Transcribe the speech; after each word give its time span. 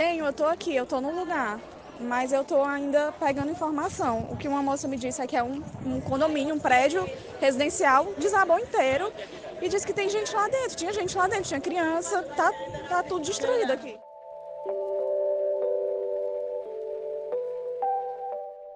Tenho, 0.00 0.24
eu 0.24 0.32
tô 0.32 0.46
aqui, 0.46 0.74
eu 0.74 0.86
tô 0.86 0.98
no 0.98 1.10
lugar, 1.10 1.60
mas 2.00 2.32
eu 2.32 2.42
tô 2.42 2.64
ainda 2.64 3.12
pegando 3.12 3.50
informação. 3.50 4.26
O 4.30 4.36
que 4.38 4.48
uma 4.48 4.62
moça 4.62 4.88
me 4.88 4.96
disse 4.96 5.20
é 5.20 5.26
que 5.26 5.36
é 5.36 5.42
um, 5.42 5.62
um 5.84 6.00
condomínio, 6.00 6.54
um 6.54 6.58
prédio 6.58 7.04
residencial, 7.38 8.06
desabou 8.16 8.58
inteiro 8.58 9.12
e 9.60 9.68
disse 9.68 9.86
que 9.86 9.92
tem 9.92 10.08
gente 10.08 10.34
lá 10.34 10.48
dentro. 10.48 10.74
Tinha 10.74 10.90
gente 10.90 11.14
lá 11.14 11.28
dentro, 11.28 11.44
tinha 11.44 11.60
criança, 11.60 12.22
tá, 12.34 12.50
tá 12.88 13.02
tudo 13.02 13.26
destruído 13.26 13.70
aqui. 13.72 14.00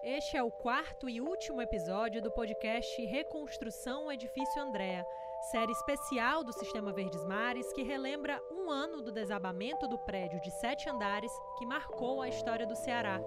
Este 0.02 0.36
é 0.36 0.42
o 0.42 0.50
quarto 0.50 1.08
e 1.08 1.22
último 1.22 1.62
episódio 1.62 2.20
do 2.20 2.30
podcast 2.30 3.02
Reconstrução 3.06 4.12
Edifício 4.12 4.60
Andréa, 4.60 5.06
série 5.50 5.72
especial 5.72 6.42
do 6.42 6.52
Sistema 6.52 6.90
Verdes 6.92 7.22
Mares 7.24 7.70
que 7.72 7.82
relembra 7.82 8.42
um 8.50 8.70
ano 8.70 9.02
do 9.02 9.12
desabamento 9.12 9.86
do 9.86 9.98
prédio 9.98 10.40
de 10.40 10.50
sete 10.50 10.88
andares 10.88 11.30
que 11.58 11.66
marcou 11.66 12.22
a 12.22 12.28
história 12.28 12.66
do 12.66 12.74
Ceará. 12.74 13.20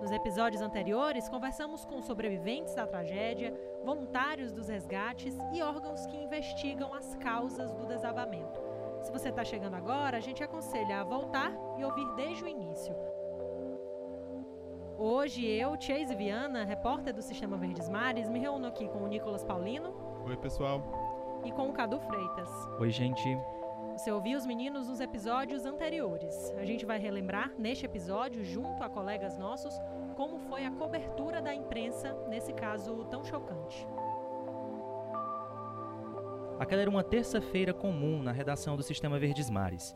Nos 0.00 0.10
episódios 0.10 0.60
anteriores, 0.60 1.30
conversamos 1.30 1.86
com 1.86 2.02
sobreviventes 2.02 2.74
da 2.74 2.86
tragédia, 2.86 3.58
voluntários 3.82 4.52
dos 4.52 4.68
resgates 4.68 5.34
e 5.50 5.62
órgãos 5.62 6.04
que 6.06 6.16
investigam 6.16 6.92
as 6.92 7.14
causas 7.14 7.72
do 7.72 7.86
desabamento. 7.86 8.60
Se 9.02 9.10
você 9.10 9.30
está 9.30 9.44
chegando 9.44 9.74
agora, 9.74 10.18
a 10.18 10.20
gente 10.20 10.44
aconselha 10.44 11.00
a 11.00 11.04
voltar 11.04 11.52
e 11.78 11.84
ouvir 11.84 12.06
desde 12.16 12.44
o 12.44 12.48
início. 12.48 12.94
Hoje, 14.98 15.46
eu, 15.46 15.74
Chase 15.80 16.14
Viana, 16.14 16.64
repórter 16.64 17.14
do 17.14 17.22
Sistema 17.22 17.56
Verdes 17.56 17.88
Mares, 17.88 18.28
me 18.28 18.38
reúno 18.38 18.66
aqui 18.66 18.86
com 18.88 19.04
o 19.04 19.08
Nicolas 19.08 19.42
Paulino. 19.42 20.13
Oi, 20.26 20.36
pessoal. 20.36 21.42
E 21.44 21.52
com 21.52 21.68
o 21.68 21.72
Cadu 21.72 22.00
Freitas. 22.00 22.48
Oi, 22.78 22.90
gente. 22.90 23.36
Você 23.92 24.10
ouviu 24.10 24.36
os 24.36 24.46
meninos 24.46 24.88
nos 24.88 25.00
episódios 25.00 25.64
anteriores. 25.64 26.50
A 26.58 26.64
gente 26.64 26.84
vai 26.84 26.98
relembrar 26.98 27.52
neste 27.58 27.84
episódio, 27.84 28.44
junto 28.44 28.82
a 28.82 28.88
colegas 28.88 29.38
nossos, 29.38 29.74
como 30.16 30.38
foi 30.48 30.64
a 30.64 30.70
cobertura 30.70 31.40
da 31.40 31.54
imprensa 31.54 32.12
nesse 32.28 32.52
caso 32.52 33.04
tão 33.04 33.24
chocante. 33.24 33.86
Aquela 36.58 36.82
era 36.82 36.90
uma 36.90 37.04
terça-feira 37.04 37.74
comum 37.74 38.22
na 38.22 38.32
redação 38.32 38.76
do 38.76 38.82
Sistema 38.82 39.18
Verdes 39.18 39.50
Mares 39.50 39.94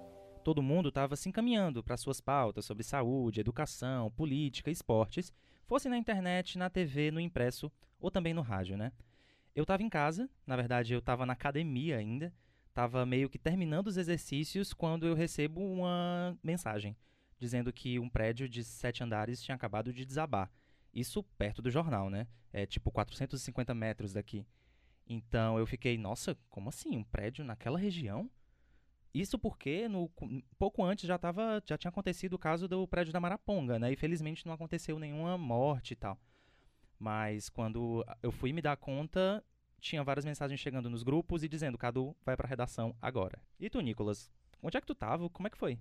todo 0.49 0.63
mundo 0.63 0.89
estava 0.89 1.15
se 1.15 1.29
encaminhando 1.29 1.83
para 1.83 1.99
suas 1.99 2.23
pautas 2.23 2.65
sobre 2.65 2.83
saúde, 2.83 3.39
educação, 3.39 4.11
política, 4.11 4.71
esportes, 4.71 5.31
fosse 5.67 5.91
na 5.91 5.99
internet, 5.99 6.57
na 6.57 6.71
TV, 6.71 7.11
no 7.11 7.21
impresso 7.21 7.71
ou 8.01 8.11
também 8.11 8.33
no 8.33 8.41
rádio, 8.41 8.75
né? 8.75 8.91
Eu 9.59 9.63
estava 9.63 9.83
em 9.83 9.89
casa, 9.89 10.31
na 10.47 10.55
verdade 10.55 10.95
eu 10.95 11.01
estava 11.01 11.27
na 11.27 11.33
academia 11.33 11.97
ainda, 11.97 12.33
estava 12.69 13.05
meio 13.05 13.29
que 13.29 13.41
terminando 13.41 13.89
os 13.89 13.97
exercícios 13.97 14.73
quando 14.73 15.05
eu 15.05 15.15
recebo 15.15 15.61
uma 15.61 16.39
mensagem 16.45 16.97
dizendo 17.41 17.73
que 17.73 17.99
um 17.99 18.09
prédio 18.09 18.49
de 18.49 18.63
sete 18.63 19.03
andares 19.03 19.43
tinha 19.43 19.57
acabado 19.57 19.93
de 19.93 20.05
desabar. 20.05 20.49
Isso 20.95 21.25
perto 21.37 21.61
do 21.61 21.73
jornal, 21.73 22.09
né? 22.09 22.29
É 22.53 22.67
tipo 22.67 22.93
450 22.93 23.75
metros 23.75 24.13
daqui. 24.13 24.47
Então 25.05 25.59
eu 25.59 25.67
fiquei, 25.67 25.99
nossa, 25.99 26.39
como 26.49 26.69
assim? 26.69 26.97
Um 26.97 27.03
prédio 27.03 27.45
naquela 27.45 27.81
região? 27.81 28.31
Isso 29.13 29.41
porque 29.41 29.89
no, 29.89 30.09
pouco 30.57 30.85
antes 30.85 31.05
já, 31.05 31.19
tava, 31.19 31.61
já 31.67 31.77
tinha 31.77 31.89
acontecido 31.89 32.35
o 32.35 32.39
caso 32.39 32.69
do 32.69 32.87
prédio 32.87 33.13
da 33.13 33.19
Maraponga, 33.19 33.77
né? 33.77 33.91
E 33.91 33.97
felizmente 33.97 34.47
não 34.47 34.53
aconteceu 34.53 35.01
nenhuma 35.01 35.37
morte 35.37 35.95
e 35.95 35.97
tal. 35.97 36.17
Mas 36.99 37.49
quando 37.49 38.05
eu 38.23 38.33
fui 38.33 38.53
me 38.53 38.61
dar 38.61 38.77
conta, 38.77 39.45
tinha 39.81 40.03
várias 40.03 40.25
mensagens 40.25 40.59
chegando 40.59 40.91
nos 40.91 41.03
grupos 41.03 41.45
e 41.45 41.49
dizendo: 41.49 41.79
Cadu, 41.79 42.17
vai 42.25 42.37
pra 42.37 42.49
redação 42.49 42.95
agora. 43.01 43.41
E 43.61 43.71
tu, 43.71 43.81
Nicolas? 43.81 44.31
Onde 44.63 44.77
é 44.77 44.81
que 44.81 44.87
tu 44.87 44.95
tava? 44.95 45.31
Como 45.31 45.47
é 45.47 45.51
que 45.51 45.59
foi? 45.59 45.79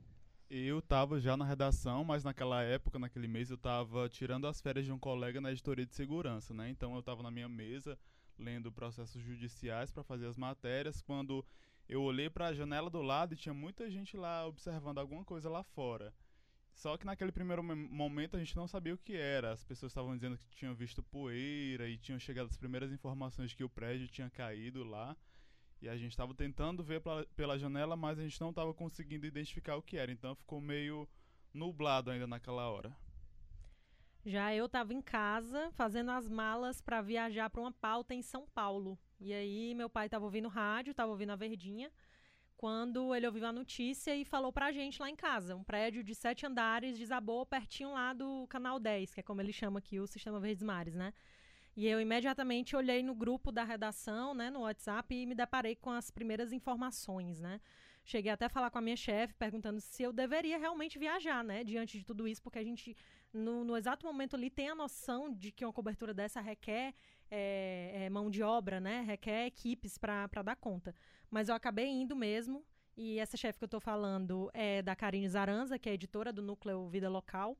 Eu 0.50 0.82
tava 0.82 1.20
já 1.20 1.36
na 1.36 1.44
redação, 1.44 2.06
mas 2.06 2.24
naquela 2.24 2.62
época, 2.62 2.98
naquele 2.98 3.28
mês, 3.28 3.50
eu 3.50 3.58
tava 3.58 4.08
tirando 4.08 4.48
as 4.48 4.62
férias 4.62 4.86
de 4.86 4.92
um 4.94 5.00
colega 5.00 5.42
na 5.42 5.52
editoria 5.52 5.86
de 5.86 5.94
segurança, 5.94 6.54
né? 6.54 6.70
Então 6.70 6.96
eu 6.96 7.04
tava 7.04 7.22
na 7.22 7.32
minha 7.32 7.50
mesa 7.50 7.98
lendo 8.40 8.72
processos 8.72 9.22
judiciais 9.22 9.92
para 9.92 10.04
fazer 10.04 10.28
as 10.28 10.38
matérias, 10.38 11.02
quando 11.02 11.44
eu 11.90 12.02
olhei 12.02 12.30
para 12.30 12.48
a 12.48 12.54
janela 12.54 12.90
do 12.90 13.02
lado 13.02 13.34
e 13.34 13.38
tinha 13.38 13.54
muita 13.54 13.90
gente 13.90 14.16
lá 14.16 14.46
observando 14.46 15.00
alguma 15.00 15.26
coisa 15.26 15.50
lá 15.50 15.64
fora. 15.64 16.14
Só 16.78 16.96
que 16.96 17.08
naquele 17.08 17.32
primeiro 17.32 17.64
momento 17.64 18.38
a 18.38 18.40
gente 18.40 18.56
não 18.56 18.68
sabia 18.68 18.94
o 18.94 18.98
que 19.00 19.16
era. 19.16 19.52
As 19.52 19.64
pessoas 19.64 19.90
estavam 19.90 20.16
dizendo 20.16 20.38
que 20.38 20.48
tinham 20.56 20.76
visto 20.76 21.02
poeira 21.02 21.90
e 21.90 21.98
tinham 21.98 22.20
chegado 22.20 22.46
as 22.46 22.56
primeiras 22.56 22.92
informações 22.92 23.50
de 23.50 23.56
que 23.56 23.64
o 23.64 23.70
prédio 23.70 24.08
tinha 24.08 24.30
caído 24.30 24.84
lá. 24.84 25.18
E 25.82 25.90
a 25.90 25.98
gente 25.98 26.12
estava 26.12 26.36
tentando 26.36 26.84
ver 26.84 27.02
pela 27.36 27.58
janela, 27.58 27.96
mas 27.96 28.20
a 28.20 28.22
gente 28.22 28.40
não 28.40 28.52
estava 28.52 28.76
conseguindo 28.76 29.26
identificar 29.26 29.76
o 29.76 29.82
que 29.82 29.98
era. 29.98 30.12
Então 30.12 30.36
ficou 30.36 30.62
meio 30.62 31.10
nublado 31.52 32.12
ainda 32.12 32.28
naquela 32.28 32.70
hora. 32.70 32.96
Já 34.24 34.54
eu 34.54 34.68
estava 34.68 34.94
em 34.94 35.02
casa 35.02 35.72
fazendo 35.72 36.12
as 36.12 36.30
malas 36.30 36.80
para 36.80 37.02
viajar 37.02 37.50
para 37.50 37.62
uma 37.62 37.72
pauta 37.72 38.14
em 38.14 38.22
São 38.22 38.46
Paulo. 38.54 39.00
E 39.20 39.34
aí 39.34 39.74
meu 39.74 39.90
pai 39.90 40.06
estava 40.06 40.26
ouvindo 40.26 40.48
rádio, 40.48 40.92
estava 40.92 41.10
ouvindo 41.10 41.32
a 41.32 41.36
Verdinha, 41.36 41.92
quando 42.58 43.14
ele 43.14 43.28
ouviu 43.28 43.46
a 43.46 43.52
notícia 43.52 44.16
e 44.16 44.26
falou 44.26 44.52
pra 44.52 44.72
gente 44.72 45.00
lá 45.00 45.10
em 45.10 45.16
casa. 45.16 45.56
Um 45.56 45.64
prédio 45.64 46.04
de 46.04 46.16
sete 46.16 46.46
andares 46.46 46.98
desabou 46.98 47.46
pertinho 47.46 47.94
lá 47.94 48.14
do 48.14 48.48
Canal 48.48 48.80
10, 48.80 49.14
que 49.14 49.20
é 49.20 49.24
como 49.24 49.40
ele 49.40 49.54
chama 49.54 49.78
aqui 49.78 50.00
o 50.00 50.08
Sistema 50.08 50.40
Verdes 50.40 50.64
Mares, 50.64 50.96
né? 50.96 51.14
E 51.76 51.86
eu 51.86 52.02
imediatamente 52.02 52.76
olhei 52.76 53.04
no 53.04 53.14
grupo 53.14 53.52
da 53.52 53.64
redação, 53.64 54.34
né, 54.34 54.50
no 54.50 54.62
WhatsApp, 54.62 55.14
e 55.14 55.28
me 55.28 55.36
deparei 55.36 55.76
com 55.76 55.92
as 55.92 56.10
primeiras 56.10 56.52
informações, 56.52 57.40
né? 57.40 57.62
Cheguei 58.08 58.32
até 58.32 58.46
a 58.46 58.50
falar 58.50 58.72
com 58.72 58.78
a 58.78 58.82
minha 58.82 58.96
chefe, 58.96 59.34
perguntando 59.34 59.82
se 59.82 60.02
eu 60.02 60.14
deveria 60.14 60.58
realmente 60.58 60.98
viajar, 60.98 61.44
né, 61.44 61.62
diante 61.62 62.00
de 62.00 62.06
tudo 62.06 62.26
isso, 62.26 62.42
porque 62.42 62.58
a 62.58 62.64
gente, 62.64 62.96
no, 63.34 63.66
no 63.66 63.76
exato 63.76 64.06
momento 64.06 64.34
ali, 64.34 64.50
tem 64.50 64.70
a 64.70 64.76
noção 64.76 65.30
de 65.30 65.52
que 65.52 65.66
uma 65.66 65.74
cobertura 65.74 66.14
dessa 66.14 66.40
requer 66.40 66.94
é, 67.30 68.06
é, 68.06 68.10
mão 68.10 68.30
de 68.30 68.42
obra, 68.42 68.80
né, 68.80 69.02
requer 69.02 69.46
equipes 69.46 69.98
para 69.98 70.42
dar 70.42 70.56
conta. 70.56 70.96
Mas 71.30 71.50
eu 71.50 71.56
acabei 71.56 71.90
indo 71.90 72.16
mesmo, 72.16 72.64
e 72.96 73.20
essa 73.20 73.36
chefe 73.36 73.60
que 73.60 73.66
eu 73.66 73.68
estou 73.68 73.82
falando 73.82 74.50
é 74.54 74.82
da 74.82 74.96
Karine 74.96 75.28
Zaranza, 75.28 75.78
que 75.78 75.90
é 75.90 75.94
editora 75.94 76.32
do 76.32 76.42
Núcleo 76.42 76.88
Vida 76.88 77.10
Local, 77.10 77.58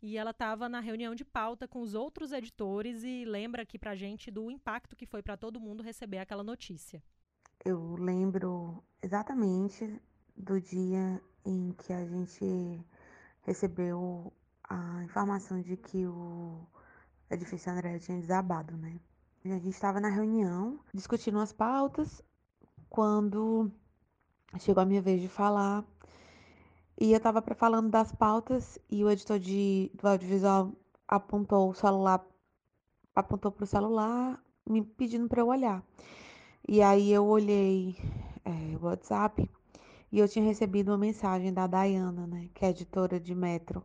e 0.00 0.16
ela 0.16 0.30
estava 0.30 0.68
na 0.68 0.78
reunião 0.78 1.12
de 1.12 1.24
pauta 1.24 1.66
com 1.66 1.80
os 1.80 1.94
outros 1.94 2.30
editores 2.30 3.02
e 3.02 3.24
lembra 3.24 3.62
aqui 3.62 3.76
para 3.76 3.96
gente 3.96 4.30
do 4.30 4.48
impacto 4.48 4.94
que 4.94 5.06
foi 5.06 5.24
para 5.24 5.36
todo 5.36 5.58
mundo 5.58 5.82
receber 5.82 6.18
aquela 6.18 6.44
notícia. 6.44 7.02
Eu 7.64 7.96
lembro 7.96 8.82
exatamente 9.02 10.00
do 10.36 10.60
dia 10.60 11.20
em 11.44 11.72
que 11.72 11.92
a 11.92 12.06
gente 12.06 12.84
recebeu 13.42 14.32
a 14.68 15.02
informação 15.04 15.60
de 15.60 15.76
que 15.76 16.06
o 16.06 16.66
edifício 17.30 17.72
André 17.72 17.98
tinha 17.98 18.20
desabado, 18.20 18.76
né? 18.76 19.00
A 19.44 19.48
gente 19.48 19.70
estava 19.70 20.00
na 20.00 20.08
reunião, 20.08 20.78
discutindo 20.92 21.38
as 21.38 21.52
pautas, 21.52 22.22
quando 22.88 23.70
chegou 24.58 24.82
a 24.82 24.86
minha 24.86 25.00
vez 25.00 25.20
de 25.20 25.28
falar. 25.28 25.84
E 27.00 27.12
eu 27.12 27.16
estava 27.16 27.40
falando 27.54 27.90
das 27.90 28.12
pautas 28.12 28.78
e 28.90 29.04
o 29.04 29.10
editor 29.10 29.38
de, 29.38 29.90
do 29.94 30.08
audiovisual 30.08 30.72
apontou 31.06 31.70
o 31.70 31.74
celular, 31.74 32.24
apontou 33.14 33.50
para 33.50 33.64
o 33.64 33.66
celular, 33.66 34.42
me 34.68 34.82
pedindo 34.82 35.28
para 35.28 35.40
eu 35.40 35.46
olhar. 35.46 35.82
E 36.70 36.82
aí 36.82 37.10
eu 37.10 37.24
olhei 37.24 37.96
é, 38.44 38.76
o 38.76 38.84
WhatsApp 38.84 39.50
e 40.12 40.18
eu 40.18 40.28
tinha 40.28 40.44
recebido 40.44 40.90
uma 40.90 40.98
mensagem 40.98 41.50
da 41.50 41.66
Dayana, 41.66 42.26
né, 42.26 42.50
que 42.52 42.62
é 42.62 42.68
editora 42.68 43.18
de 43.18 43.34
Metro. 43.34 43.82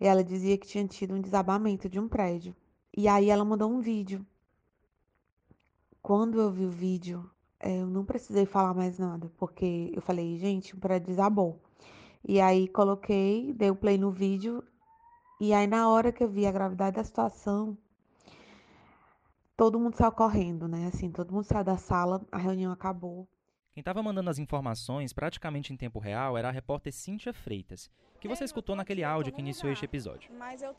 E 0.00 0.04
ela 0.04 0.24
dizia 0.24 0.58
que 0.58 0.66
tinha 0.66 0.84
tido 0.84 1.14
um 1.14 1.20
desabamento 1.20 1.88
de 1.88 2.00
um 2.00 2.08
prédio. 2.08 2.56
E 2.94 3.06
aí 3.06 3.30
ela 3.30 3.44
mandou 3.44 3.70
um 3.70 3.78
vídeo. 3.78 4.26
Quando 6.02 6.40
eu 6.40 6.50
vi 6.50 6.66
o 6.66 6.70
vídeo, 6.70 7.30
é, 7.60 7.80
eu 7.80 7.86
não 7.86 8.04
precisei 8.04 8.46
falar 8.46 8.74
mais 8.74 8.98
nada, 8.98 9.30
porque 9.36 9.92
eu 9.94 10.02
falei, 10.02 10.36
gente, 10.38 10.74
o 10.74 10.78
prédio 10.78 11.06
desabou. 11.06 11.60
E 12.26 12.40
aí 12.40 12.66
coloquei, 12.66 13.52
dei 13.52 13.70
o 13.70 13.76
play 13.76 13.96
no 13.96 14.10
vídeo, 14.10 14.60
e 15.40 15.54
aí 15.54 15.68
na 15.68 15.88
hora 15.88 16.10
que 16.10 16.24
eu 16.24 16.28
vi 16.28 16.46
a 16.46 16.52
gravidade 16.52 16.96
da 16.96 17.04
situação, 17.04 17.78
todo 19.56 19.80
mundo 19.80 19.96
saiu 19.96 20.12
correndo, 20.12 20.68
né? 20.68 20.86
Assim, 20.92 21.10
todo 21.10 21.32
mundo 21.32 21.44
saiu 21.44 21.64
da 21.64 21.76
sala, 21.76 22.24
a 22.30 22.38
reunião 22.38 22.70
acabou. 22.72 23.28
Quem 23.72 23.80
estava 23.80 24.02
mandando 24.02 24.30
as 24.30 24.38
informações 24.38 25.12
praticamente 25.12 25.72
em 25.72 25.76
tempo 25.76 25.98
real 25.98 26.36
era 26.36 26.48
a 26.48 26.52
repórter 26.52 26.92
Cíntia 26.92 27.32
Freitas, 27.32 27.90
que 28.20 28.28
você 28.28 28.44
escutou 28.44 28.74
naquele 28.74 29.04
áudio 29.04 29.32
que 29.32 29.40
iniciou 29.40 29.70
este 29.70 29.84
episódio. 29.84 30.30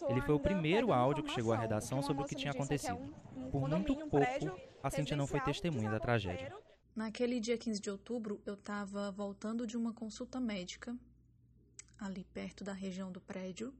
Ele 0.10 0.22
foi 0.22 0.34
o 0.34 0.40
primeiro 0.40 0.92
áudio 0.92 1.24
que 1.24 1.32
chegou 1.32 1.54
à 1.54 1.58
redação 1.58 2.02
sobre 2.02 2.24
o 2.24 2.26
que 2.26 2.36
tinha 2.36 2.52
acontecido. 2.52 2.98
Por 3.52 3.68
muito 3.68 3.96
pouco, 3.96 4.60
a 4.82 4.90
Cíntia 4.90 5.16
não 5.16 5.28
foi 5.28 5.40
testemunha 5.42 5.92
da 5.92 6.00
tragédia. 6.00 6.52
Naquele 6.96 7.40
dia 7.40 7.58
15 7.58 7.80
de 7.80 7.92
outubro, 7.92 8.42
eu 8.44 8.56
estava 8.56 9.12
voltando 9.12 9.68
de 9.68 9.78
uma 9.78 9.94
consulta 9.94 10.40
médica, 10.40 10.98
ali 12.00 12.24
perto 12.24 12.64
da 12.64 12.74
região 12.74 13.12
do 13.12 13.22
prédio, 13.22 13.72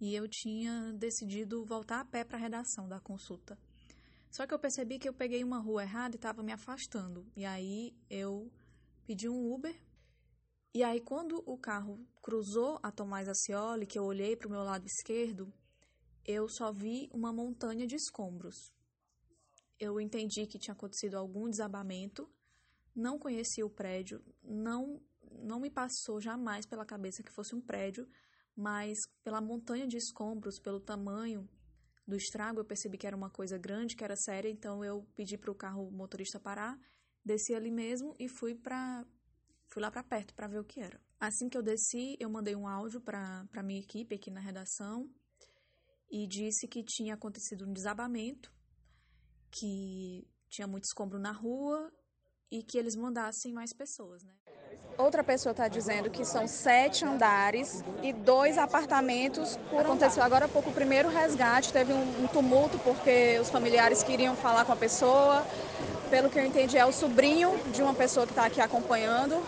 e 0.00 0.14
eu 0.14 0.26
tinha 0.26 0.94
decidido 0.94 1.62
voltar 1.66 2.00
a 2.00 2.04
pé 2.06 2.24
para 2.24 2.38
a 2.38 2.40
redação 2.40 2.88
da 2.88 2.98
consulta. 2.98 3.58
Só 4.30 4.46
que 4.46 4.52
eu 4.52 4.58
percebi 4.58 4.98
que 4.98 5.08
eu 5.08 5.14
peguei 5.14 5.42
uma 5.42 5.58
rua 5.58 5.82
errada 5.82 6.14
e 6.14 6.18
estava 6.18 6.42
me 6.42 6.52
afastando. 6.52 7.26
E 7.36 7.44
aí 7.44 7.96
eu 8.10 8.50
pedi 9.06 9.28
um 9.28 9.52
Uber 9.52 9.74
E 10.74 10.82
aí, 10.82 11.00
quando 11.00 11.42
o 11.46 11.56
carro 11.56 12.06
cruzou 12.22 12.78
a 12.82 12.92
Tomás 12.92 13.26
Acioli, 13.28 13.86
que 13.86 13.98
eu 13.98 14.04
olhei 14.04 14.36
para 14.36 14.46
o 14.48 14.50
meu 14.50 14.62
lado 14.62 14.86
esquerdo, 14.86 15.52
eu 16.24 16.46
só 16.46 16.70
vi 16.70 17.08
uma 17.12 17.32
montanha 17.32 17.86
de 17.86 17.96
escombros. 17.96 18.70
Eu 19.80 19.98
entendi 19.98 20.46
que 20.46 20.58
tinha 20.58 20.74
acontecido 20.74 21.14
algum 21.14 21.48
desabamento, 21.48 22.28
não 22.94 23.18
conhecia 23.18 23.64
o 23.64 23.70
prédio, 23.70 24.22
não, 24.42 25.00
não 25.40 25.58
me 25.58 25.70
passou 25.70 26.20
jamais 26.20 26.66
pela 26.66 26.84
cabeça 26.84 27.22
que 27.22 27.32
fosse 27.32 27.54
um 27.54 27.60
prédio, 27.60 28.06
mas 28.54 28.98
pela 29.24 29.40
montanha 29.40 29.86
de 29.86 29.96
escombros, 29.96 30.58
pelo 30.60 30.80
tamanho 30.80 31.48
do 32.08 32.16
estrago, 32.16 32.60
eu 32.60 32.64
percebi 32.64 32.96
que 32.96 33.06
era 33.06 33.14
uma 33.14 33.28
coisa 33.28 33.58
grande, 33.58 33.94
que 33.94 34.02
era 34.02 34.16
séria, 34.16 34.48
então 34.48 34.82
eu 34.82 35.06
pedi 35.14 35.36
para 35.36 35.50
o 35.50 35.54
carro 35.54 35.90
motorista 35.90 36.40
parar, 36.40 36.80
desci 37.22 37.54
ali 37.54 37.70
mesmo 37.70 38.14
e 38.18 38.28
fui 38.28 38.54
para 38.54 39.06
fui 39.70 39.82
lá 39.82 39.90
para 39.90 40.02
perto 40.02 40.34
para 40.34 40.48
ver 40.48 40.58
o 40.58 40.64
que 40.64 40.80
era. 40.80 40.98
Assim 41.20 41.50
que 41.50 41.58
eu 41.58 41.62
desci, 41.62 42.16
eu 42.18 42.30
mandei 42.30 42.56
um 42.56 42.66
áudio 42.66 43.02
para 43.02 43.46
a 43.54 43.62
minha 43.62 43.80
equipe 43.80 44.14
aqui 44.14 44.30
na 44.30 44.40
redação 44.40 45.12
e 46.10 46.26
disse 46.26 46.66
que 46.66 46.82
tinha 46.82 47.12
acontecido 47.12 47.68
um 47.68 47.72
desabamento, 47.74 48.50
que 49.50 50.26
tinha 50.48 50.66
muito 50.66 50.84
escombro 50.84 51.18
na 51.18 51.32
rua 51.32 51.92
e 52.50 52.62
que 52.62 52.78
eles 52.78 52.96
mandassem 52.96 53.52
mais 53.52 53.72
pessoas, 53.72 54.22
né? 54.22 54.32
Outra 54.96 55.22
pessoa 55.22 55.52
está 55.52 55.68
dizendo 55.68 56.10
que 56.10 56.24
são 56.24 56.48
sete 56.48 57.04
andares 57.04 57.84
e 58.02 58.12
dois 58.12 58.58
apartamentos 58.58 59.56
por 59.70 59.82
Aconteceu 59.82 60.22
agora 60.24 60.46
há 60.46 60.48
pouco 60.48 60.70
o 60.70 60.72
primeiro 60.72 61.08
resgate, 61.08 61.72
teve 61.72 61.92
um, 61.92 62.24
um 62.24 62.26
tumulto 62.26 62.78
porque 62.80 63.38
os 63.40 63.48
familiares 63.48 64.02
queriam 64.02 64.34
falar 64.34 64.64
com 64.64 64.72
a 64.72 64.76
pessoa. 64.76 65.46
Pelo 66.10 66.28
que 66.28 66.38
eu 66.38 66.44
entendi, 66.44 66.76
é 66.76 66.84
o 66.84 66.92
sobrinho 66.92 67.56
de 67.70 67.82
uma 67.82 67.94
pessoa 67.94 68.26
que 68.26 68.32
está 68.32 68.46
aqui 68.46 68.60
acompanhando. 68.60 69.40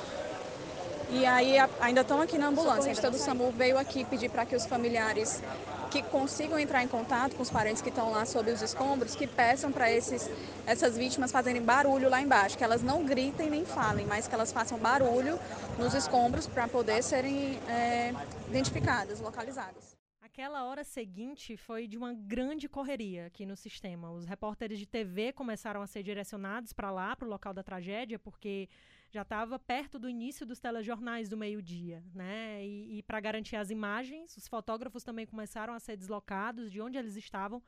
E 1.13 1.27
aí 1.27 1.57
ainda 1.81 2.03
estão 2.03 2.21
aqui 2.21 2.39
na 2.39 2.47
ambulância. 2.47 2.93
A 2.93 3.11
do 3.11 3.19
SAMU 3.19 3.51
veio 3.51 3.77
aqui 3.77 4.05
pedir 4.05 4.31
para 4.31 4.47
que 4.47 4.55
os 4.55 4.65
familiares 4.65 5.43
que 5.91 6.03
consigam 6.03 6.57
entrar 6.57 6.85
em 6.85 6.89
contato 6.89 7.35
com 7.35 7.43
os 7.43 7.51
parentes 7.51 7.83
que 7.83 7.89
estão 7.89 8.13
lá 8.13 8.25
sob 8.25 8.51
os 8.51 8.63
escombros, 8.63 9.17
que 9.17 9.27
peçam 9.27 9.73
para 9.73 9.91
essas 9.91 10.97
vítimas 10.97 11.33
fazerem 11.33 11.61
barulho 11.61 12.09
lá 12.09 12.23
embaixo, 12.23 12.57
que 12.57 12.63
elas 12.63 12.81
não 12.81 13.05
gritem 13.05 13.51
nem 13.51 13.65
falem, 13.65 14.07
mas 14.07 14.29
que 14.29 14.35
elas 14.35 14.53
façam 14.53 14.79
barulho 14.79 15.37
nos 15.79 15.95
escombros 15.95 16.47
para 16.47 16.69
poder 16.69 17.03
serem 17.03 17.59
é, 17.69 18.15
identificadas, 18.49 19.21
localizadas. 19.21 19.99
Aquela 20.23 20.65
hora 20.65 20.85
seguinte 20.85 21.57
foi 21.57 21.89
de 21.89 21.99
uma 21.99 22.15
grande 22.15 22.69
correria 22.69 23.27
aqui 23.27 23.45
no 23.45 23.57
sistema. 23.57 24.13
Os 24.13 24.27
repórteres 24.27 24.79
de 24.79 24.87
TV 24.87 25.33
começaram 25.33 25.83
a 25.83 25.89
ser 25.89 26.05
direcionados 26.05 26.73
para 26.73 26.91
lá, 26.93 27.17
para 27.17 27.27
o 27.27 27.29
local 27.29 27.53
da 27.53 27.65
tragédia, 27.65 28.17
porque 28.17 28.69
já 29.11 29.23
estava 29.23 29.59
perto 29.59 29.99
do 29.99 30.09
início 30.09 30.47
dos 30.47 30.61
telejornais 30.61 31.29
do 31.29 31.37
meio-dia, 31.37 32.03
né? 32.15 32.65
E, 32.65 32.99
e 32.99 33.03
para 33.03 33.19
garantir 33.21 33.57
as 33.57 33.69
imagens, 33.69 34.37
os 34.37 34.47
fotógrafos 34.47 35.03
também 35.03 35.27
começaram 35.27 35.75
a 35.75 35.81
ser 35.81 35.97
deslocados 35.97 36.71
de 36.71 36.81
onde 36.81 36.97
eles 36.97 37.17
estavam, 37.17 37.61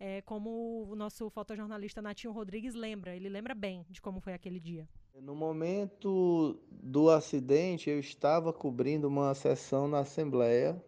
é, 0.00 0.20
como 0.22 0.88
o 0.90 0.96
nosso 0.96 1.30
fotojornalista 1.30 2.02
Natinho 2.02 2.32
Rodrigues 2.32 2.74
lembra. 2.74 3.14
Ele 3.14 3.28
lembra 3.28 3.54
bem 3.54 3.86
de 3.88 4.00
como 4.00 4.20
foi 4.20 4.32
aquele 4.32 4.58
dia. 4.58 4.88
No 5.14 5.36
momento 5.36 6.60
do 6.70 7.10
acidente, 7.10 7.88
eu 7.88 8.00
estava 8.00 8.52
cobrindo 8.52 9.06
uma 9.06 9.34
sessão 9.34 9.86
na 9.86 10.00
Assembleia 10.00 10.82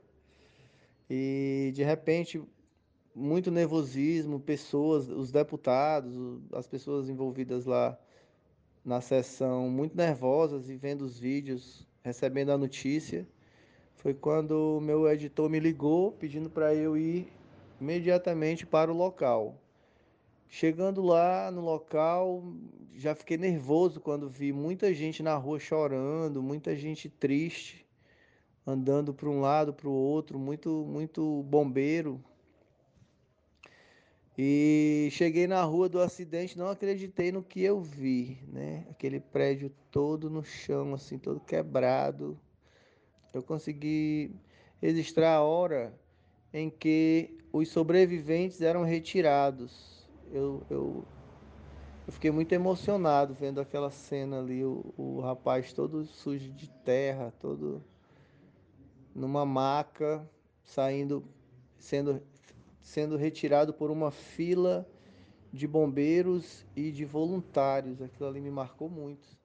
e 1.09 1.71
de 1.75 1.85
repente 1.85 2.43
muito 3.15 3.51
nervosismo, 3.51 4.41
pessoas, 4.41 5.09
os 5.09 5.31
deputados, 5.31 6.17
as 6.53 6.67
pessoas 6.67 7.09
envolvidas 7.09 7.65
lá 7.65 7.99
na 8.85 9.01
sessão 9.01 9.69
muito 9.69 9.97
nervosas 9.97 10.69
e 10.69 10.77
vendo 10.77 11.03
os 11.03 11.19
vídeos, 11.19 11.87
recebendo 12.03 12.51
a 12.51 12.59
notícia. 12.59 13.27
Foi 13.97 14.15
quando 14.15 14.79
o 14.79 14.81
meu 14.81 15.09
editor 15.09 15.51
me 15.51 15.61
ligou 15.61 16.13
pedindo 16.13 16.49
para 16.49 16.75
eu 16.75 16.97
ir 16.97 17.29
imediatamente 17.81 18.67
para 18.67 18.91
o 18.91 18.97
local. 18.97 19.61
Chegando 20.49 21.03
lá 21.03 21.51
no 21.51 21.61
local, 21.61 22.43
já 22.97 23.15
fiquei 23.15 23.37
nervoso 23.37 24.01
quando 24.01 24.29
vi 24.29 24.53
muita 24.53 24.93
gente 24.93 25.23
na 25.23 25.37
rua 25.37 25.61
chorando, 25.61 26.43
muita 26.43 26.75
gente 26.75 27.09
triste, 27.09 27.87
andando 28.67 29.15
para 29.15 29.29
um 29.29 29.41
lado, 29.41 29.73
para 29.73 29.89
o 29.89 29.93
outro, 29.93 30.39
muito 30.39 30.85
muito 30.87 31.43
bombeiro, 31.45 32.21
e 34.43 35.11
cheguei 35.11 35.47
na 35.47 35.63
rua 35.65 35.87
do 35.87 36.01
acidente, 36.01 36.57
não 36.57 36.71
acreditei 36.71 37.31
no 37.31 37.43
que 37.43 37.63
eu 37.63 37.83
vi, 37.83 38.43
né? 38.49 38.87
Aquele 38.89 39.21
prédio 39.21 39.71
todo 39.91 40.31
no 40.31 40.43
chão, 40.43 40.95
assim, 40.95 41.19
todo 41.19 41.39
quebrado. 41.41 42.41
Eu 43.35 43.43
consegui 43.43 44.35
registrar 44.81 45.35
a 45.35 45.43
hora 45.43 45.93
em 46.55 46.71
que 46.71 47.37
os 47.53 47.69
sobreviventes 47.69 48.63
eram 48.63 48.83
retirados. 48.83 50.09
Eu, 50.33 50.67
eu, 50.71 51.05
eu 52.07 52.13
fiquei 52.15 52.31
muito 52.31 52.55
emocionado 52.55 53.35
vendo 53.35 53.61
aquela 53.61 53.91
cena 53.91 54.39
ali, 54.39 54.65
o, 54.65 54.95
o 54.97 55.21
rapaz 55.21 55.75
todo 55.75 56.07
sujo 56.07 56.51
de 56.51 56.67
terra, 56.83 57.31
todo 57.41 57.85
numa 59.15 59.45
maca, 59.45 60.27
saindo, 60.65 61.23
sendo 61.79 62.23
sendo 62.81 63.17
retirado 63.17 63.73
por 63.73 63.91
uma 63.91 64.11
fila 64.11 64.89
de 65.53 65.67
bombeiros 65.67 66.65
e 66.77 66.91
de 66.91 67.05
voluntários. 67.05 68.01
Aquilo 68.01 68.29
ali 68.29 68.41
me 68.41 68.51
marcou 68.51 68.89
muito. 68.89 69.39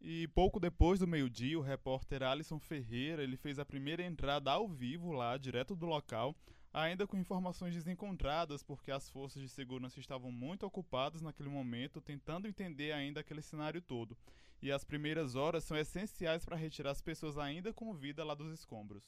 E 0.00 0.26
pouco 0.28 0.58
depois 0.58 1.00
do 1.00 1.06
meio-dia, 1.06 1.58
o 1.58 1.62
repórter 1.62 2.22
Alisson 2.22 2.58
Ferreira 2.58 3.22
ele 3.22 3.36
fez 3.36 3.58
a 3.58 3.66
primeira 3.66 4.02
entrada 4.02 4.50
ao 4.50 4.66
vivo 4.66 5.12
lá, 5.12 5.36
direto 5.36 5.76
do 5.76 5.84
local, 5.84 6.34
ainda 6.72 7.06
com 7.06 7.18
informações 7.18 7.74
desencontradas, 7.74 8.62
porque 8.62 8.90
as 8.90 9.10
forças 9.10 9.42
de 9.42 9.48
segurança 9.48 10.00
estavam 10.00 10.32
muito 10.32 10.64
ocupadas 10.64 11.20
naquele 11.20 11.50
momento, 11.50 12.00
tentando 12.00 12.48
entender 12.48 12.92
ainda 12.92 13.20
aquele 13.20 13.42
cenário 13.42 13.82
todo. 13.82 14.16
E 14.62 14.72
as 14.72 14.84
primeiras 14.84 15.34
horas 15.34 15.64
são 15.64 15.76
essenciais 15.76 16.46
para 16.46 16.56
retirar 16.56 16.92
as 16.92 17.02
pessoas 17.02 17.36
ainda 17.36 17.72
com 17.72 17.92
vida 17.92 18.24
lá 18.24 18.34
dos 18.34 18.52
escombros. 18.52 19.04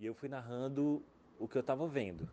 E 0.00 0.06
eu 0.06 0.14
fui 0.14 0.28
narrando 0.28 1.04
o 1.38 1.46
que 1.46 1.56
eu 1.56 1.60
estava 1.60 1.86
vendo 1.86 2.28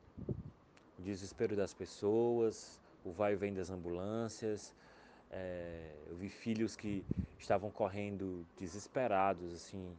desespero 1.01 1.55
das 1.55 1.73
pessoas, 1.73 2.79
o 3.03 3.11
vai 3.11 3.33
e 3.33 3.35
vem 3.35 3.53
das 3.53 3.69
ambulâncias. 3.69 4.73
É, 5.29 5.91
eu 6.07 6.15
vi 6.15 6.29
filhos 6.29 6.75
que 6.75 7.05
estavam 7.39 7.71
correndo 7.71 8.45
desesperados, 8.57 9.53
assim, 9.53 9.97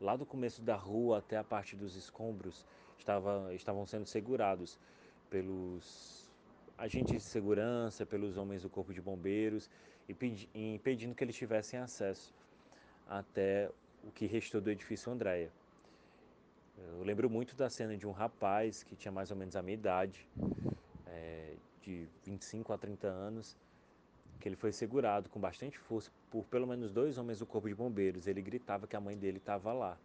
lá 0.00 0.14
do 0.16 0.26
começo 0.26 0.62
da 0.62 0.76
rua 0.76 1.18
até 1.18 1.36
a 1.36 1.44
parte 1.44 1.74
dos 1.74 1.96
escombros, 1.96 2.64
estava, 2.98 3.52
estavam 3.54 3.86
sendo 3.86 4.06
segurados 4.06 4.78
pelos 5.30 6.30
agentes 6.76 7.14
de 7.14 7.20
segurança, 7.20 8.04
pelos 8.04 8.36
homens 8.36 8.62
do 8.62 8.68
corpo 8.68 8.92
de 8.92 9.00
bombeiros, 9.00 9.70
e 10.08 10.14
pedi, 10.14 10.48
impedindo 10.54 11.14
que 11.14 11.24
eles 11.24 11.36
tivessem 11.36 11.78
acesso 11.78 12.34
até 13.08 13.70
o 14.02 14.10
que 14.10 14.26
restou 14.26 14.60
do 14.60 14.70
edifício 14.70 15.10
Andréia. 15.10 15.50
Eu 16.76 17.02
lembro 17.02 17.30
muito 17.30 17.54
da 17.54 17.70
cena 17.70 17.96
de 17.96 18.06
um 18.06 18.10
rapaz 18.10 18.82
que 18.82 18.96
tinha 18.96 19.12
mais 19.12 19.30
ou 19.30 19.36
menos 19.36 19.54
a 19.56 19.62
minha 19.62 19.74
idade, 19.74 20.28
é, 21.06 21.54
de 21.82 22.08
25 22.24 22.72
a 22.72 22.78
30 22.78 23.06
anos, 23.06 23.56
que 24.40 24.48
ele 24.48 24.56
foi 24.56 24.72
segurado 24.72 25.28
com 25.30 25.38
bastante 25.40 25.78
força 25.78 26.10
por 26.30 26.44
pelo 26.46 26.66
menos 26.66 26.92
dois 26.92 27.16
homens 27.16 27.38
do 27.38 27.46
corpo 27.46 27.68
de 27.68 27.74
bombeiros. 27.74 28.26
Ele 28.26 28.42
gritava 28.42 28.86
que 28.86 28.96
a 28.96 29.00
mãe 29.00 29.16
dele 29.16 29.38
estava 29.38 29.72
lá. 29.72 29.96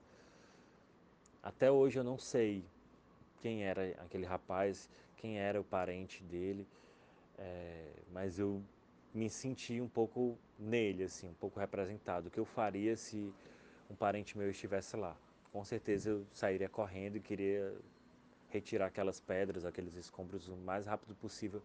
Até 1.41 1.71
hoje 1.71 1.97
eu 1.97 2.03
não 2.03 2.17
sei 2.17 2.63
quem 3.41 3.63
era 3.63 3.89
aquele 4.03 4.25
rapaz, 4.25 4.89
quem 5.17 5.39
era 5.39 5.59
o 5.59 5.63
parente 5.63 6.23
dele, 6.23 6.67
é, 7.37 7.91
mas 8.11 8.37
eu 8.37 8.61
me 9.13 9.29
senti 9.29 9.81
um 9.81 9.87
pouco 9.87 10.37
nele, 10.57 11.03
assim, 11.03 11.29
um 11.29 11.33
pouco 11.33 11.59
representado. 11.59 12.27
O 12.27 12.31
que 12.31 12.39
eu 12.39 12.45
faria 12.45 12.95
se 12.95 13.33
um 13.89 13.95
parente 13.95 14.37
meu 14.37 14.49
estivesse 14.49 14.95
lá? 14.95 15.15
Com 15.51 15.63
certeza 15.63 16.09
eu 16.09 16.25
sairia 16.33 16.69
correndo 16.69 17.17
e 17.17 17.19
queria 17.19 17.75
retirar 18.49 18.87
aquelas 18.87 19.19
pedras, 19.19 19.65
aqueles 19.65 19.95
escombros 19.95 20.47
o 20.47 20.55
mais 20.55 20.85
rápido 20.85 21.15
possível 21.15 21.61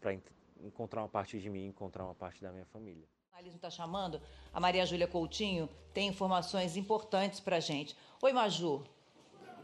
para 0.00 0.16
encontrar 0.62 1.02
uma 1.02 1.08
parte 1.08 1.38
de 1.38 1.50
mim, 1.50 1.66
encontrar 1.66 2.04
uma 2.04 2.14
parte 2.14 2.42
da 2.42 2.50
minha 2.52 2.66
família. 2.66 3.04
O 3.04 3.30
jornalismo 3.30 3.56
está 3.56 3.70
chamando. 3.70 4.20
A 4.52 4.60
Maria 4.60 4.86
Júlia 4.86 5.06
Coutinho 5.06 5.68
tem 5.92 6.08
informações 6.08 6.76
importantes 6.76 7.40
para 7.40 7.60
gente. 7.60 7.96
Oi, 8.22 8.32
Maju. 8.32 8.84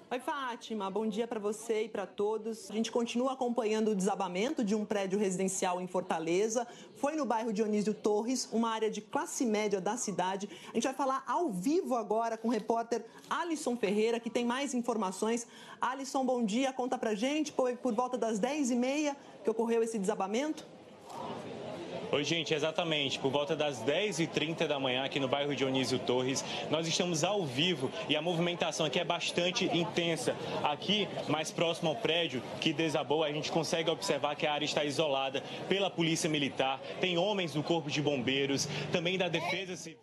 Oi, 0.08 0.20
Fátima. 0.20 0.88
Bom 0.88 1.04
dia 1.04 1.26
para 1.26 1.40
você 1.40 1.82
e 1.82 1.88
para 1.88 2.06
todos. 2.06 2.70
A 2.70 2.75
gente 2.75 2.92
continua 2.92 3.32
acompanhando 3.32 3.90
o 3.90 3.94
desabamento 3.94 4.62
de 4.62 4.72
um 4.72 4.84
prédio 4.84 5.18
residencial 5.18 5.80
em 5.80 5.88
Fortaleza. 5.88 6.64
Foi 6.94 7.16
no 7.16 7.25
bairro 7.25 7.52
Dionísio 7.52 7.92
Torres, 7.92 8.48
uma 8.52 8.70
área 8.70 8.88
de 8.88 9.00
classe 9.00 9.44
média 9.44 9.80
da 9.80 9.96
cidade. 9.96 10.48
A 10.70 10.75
gente 10.75 10.84
vai 10.84 10.94
falar 10.94 11.25
ao 11.26 11.50
vivo 11.50 11.96
agora 11.96 12.38
com 12.38 12.46
o 12.46 12.52
repórter 12.52 13.04
Alisson 13.28 13.76
Ferreira, 13.76 14.20
que 14.20 14.30
tem 14.30 14.44
mais 14.44 14.75
informações. 14.75 15.44
Alisson, 15.80 16.25
bom 16.25 16.44
dia. 16.44 16.72
Conta 16.72 16.96
pra 16.96 17.12
gente. 17.16 17.52
Por 17.52 17.92
volta 17.92 18.16
das 18.16 18.38
10h30 18.38 19.16
que 19.42 19.50
ocorreu 19.50 19.82
esse 19.82 19.98
desabamento? 19.98 20.64
Oi, 22.12 22.22
gente, 22.22 22.54
exatamente. 22.54 23.18
Por 23.18 23.32
volta 23.32 23.56
das 23.56 23.82
10h30 23.82 24.68
da 24.68 24.78
manhã, 24.78 25.04
aqui 25.04 25.18
no 25.18 25.26
bairro 25.26 25.56
Dionísio 25.56 25.98
Torres, 25.98 26.44
nós 26.70 26.86
estamos 26.86 27.25
ao 27.25 27.44
vivo 27.44 27.90
e 28.08 28.14
a 28.14 28.22
movimentação 28.22 28.86
aqui 28.86 29.00
é 29.00 29.04
bastante 29.04 29.64
intensa. 29.76 30.36
Aqui, 30.62 31.08
mais 31.28 31.50
próximo 31.50 31.90
ao 31.90 31.96
prédio 31.96 32.40
que 32.60 32.72
desabou, 32.72 33.25
a 33.25 33.32
gente 33.32 33.50
consegue 33.50 33.90
observar 33.90 34.36
que 34.36 34.46
a 34.46 34.52
área 34.52 34.64
está 34.64 34.84
isolada 34.84 35.42
pela 35.68 35.90
Polícia 35.90 36.30
Militar, 36.30 36.80
tem 37.00 37.18
homens 37.18 37.52
do 37.52 37.62
Corpo 37.62 37.90
de 37.90 38.00
Bombeiros, 38.00 38.68
também 38.92 39.18
da 39.18 39.28
Defesa 39.28 39.75
Civil. 39.75 39.98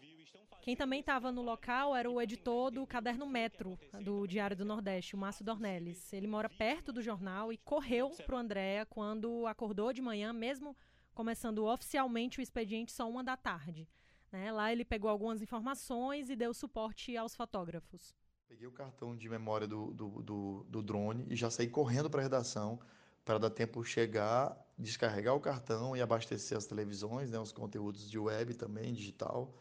Quem 0.61 0.75
também 0.75 0.99
estava 1.01 1.31
no 1.31 1.41
local 1.41 1.95
era 1.95 2.09
o 2.09 2.21
editor 2.21 2.71
do 2.71 2.85
Caderno 2.87 3.25
Metro, 3.25 3.77
do 4.01 4.25
Diário 4.25 4.55
do 4.55 4.63
Nordeste, 4.63 5.13
o 5.13 5.17
Márcio 5.17 5.43
Dornelles. 5.43 6.11
Ele 6.13 6.27
mora 6.27 6.49
perto 6.49 6.93
do 6.93 7.01
jornal 7.01 7.51
e 7.51 7.57
correu 7.57 8.09
para 8.25 8.35
o 8.35 8.37
Andréa 8.37 8.85
quando 8.85 9.45
acordou 9.45 9.91
de 9.91 10.01
manhã, 10.01 10.31
mesmo 10.31 10.73
começando 11.13 11.65
oficialmente 11.65 12.39
o 12.39 12.41
expediente 12.41 12.91
só 12.91 13.09
uma 13.09 13.23
da 13.23 13.37
tarde. 13.37 13.87
Né? 14.31 14.51
Lá 14.51 14.71
ele 14.71 14.83
pegou 14.83 15.09
algumas 15.09 15.41
informações 15.41 16.29
e 16.29 16.35
deu 16.35 16.53
suporte 16.53 17.15
aos 17.15 17.35
fotógrafos. 17.35 18.15
Peguei 18.47 18.67
o 18.67 18.71
cartão 18.71 19.15
de 19.15 19.29
memória 19.29 19.67
do, 19.67 19.93
do, 19.93 20.21
do, 20.21 20.65
do 20.69 20.81
drone 20.83 21.25
e 21.29 21.35
já 21.35 21.49
saí 21.49 21.67
correndo 21.67 22.09
para 22.09 22.19
a 22.19 22.23
redação 22.23 22.79
para 23.23 23.37
dar 23.37 23.49
tempo 23.49 23.83
chegar, 23.83 24.57
descarregar 24.77 25.33
o 25.35 25.39
cartão 25.39 25.95
e 25.95 26.01
abastecer 26.01 26.57
as 26.57 26.65
televisões, 26.65 27.31
né, 27.31 27.39
os 27.39 27.51
conteúdos 27.51 28.09
de 28.09 28.19
web 28.19 28.53
também, 28.53 28.93
digital, 28.93 29.53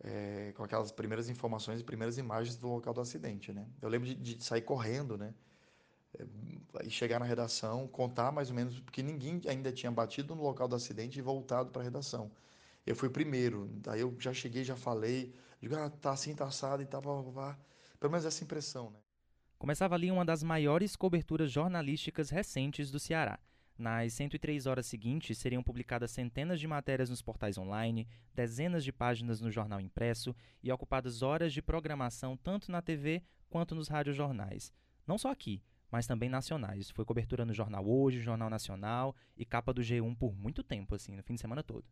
é, 0.00 0.52
com 0.56 0.62
aquelas 0.62 0.90
primeiras 0.90 1.28
informações 1.28 1.80
e 1.80 1.84
primeiras 1.84 2.16
imagens 2.16 2.56
do 2.56 2.68
local 2.68 2.94
do 2.94 3.00
acidente. 3.00 3.52
Né? 3.52 3.66
Eu 3.82 3.88
lembro 3.88 4.08
de, 4.08 4.14
de 4.14 4.42
sair 4.42 4.62
correndo, 4.62 5.18
né? 5.18 5.34
E 6.84 6.90
chegar 6.90 7.18
na 7.18 7.26
redação, 7.26 7.86
contar 7.88 8.32
mais 8.32 8.50
ou 8.50 8.56
menos, 8.56 8.80
porque 8.80 9.02
ninguém 9.02 9.40
ainda 9.46 9.72
tinha 9.72 9.90
batido 9.90 10.34
no 10.34 10.42
local 10.42 10.68
do 10.68 10.76
acidente 10.76 11.18
e 11.18 11.22
voltado 11.22 11.70
para 11.70 11.82
a 11.82 11.84
redação. 11.84 12.30
Eu 12.86 12.96
fui 12.96 13.10
primeiro, 13.10 13.68
daí 13.74 14.00
eu 14.00 14.16
já 14.18 14.32
cheguei, 14.32 14.64
já 14.64 14.76
falei, 14.76 15.34
digo, 15.60 15.76
ah, 15.76 15.90
tá 15.90 16.12
assim, 16.12 16.34
tá 16.34 16.46
assado 16.46 16.82
e 16.82 16.86
tal, 16.86 17.02
blá, 17.02 17.22
blá, 17.22 17.32
blá. 17.32 17.58
pelo 18.00 18.12
menos 18.12 18.24
essa 18.24 18.42
impressão, 18.42 18.90
né? 18.90 18.98
Começava 19.58 19.96
ali 19.96 20.10
uma 20.10 20.24
das 20.24 20.42
maiores 20.42 20.94
coberturas 20.94 21.50
jornalísticas 21.50 22.30
recentes 22.30 22.92
do 22.92 23.00
Ceará. 23.00 23.40
Nas 23.76 24.12
103 24.12 24.66
horas 24.66 24.86
seguintes 24.86 25.38
seriam 25.38 25.62
publicadas 25.62 26.10
centenas 26.12 26.58
de 26.58 26.66
matérias 26.66 27.10
nos 27.10 27.22
portais 27.22 27.58
online, 27.58 28.08
dezenas 28.34 28.84
de 28.84 28.92
páginas 28.92 29.40
no 29.40 29.50
jornal 29.50 29.80
impresso 29.80 30.34
e 30.62 30.70
ocupadas 30.72 31.22
horas 31.22 31.52
de 31.52 31.60
programação 31.60 32.36
tanto 32.36 32.70
na 32.70 32.80
TV 32.80 33.22
quanto 33.48 33.74
nos 33.74 33.88
radiojornais. 33.88 34.72
Não 35.06 35.18
só 35.18 35.30
aqui, 35.30 35.62
mas 35.90 36.06
também 36.06 36.28
nacionais. 36.28 36.90
Foi 36.90 37.04
cobertura 37.04 37.44
no 37.44 37.52
Jornal 37.52 37.86
Hoje, 37.86 38.20
Jornal 38.20 38.50
Nacional 38.50 39.14
e 39.36 39.44
capa 39.44 39.72
do 39.72 39.80
G1 39.80 40.16
por 40.16 40.34
muito 40.34 40.62
tempo, 40.62 40.94
assim, 40.94 41.14
no 41.16 41.22
fim 41.22 41.34
de 41.34 41.40
semana 41.40 41.62
todo. 41.62 41.84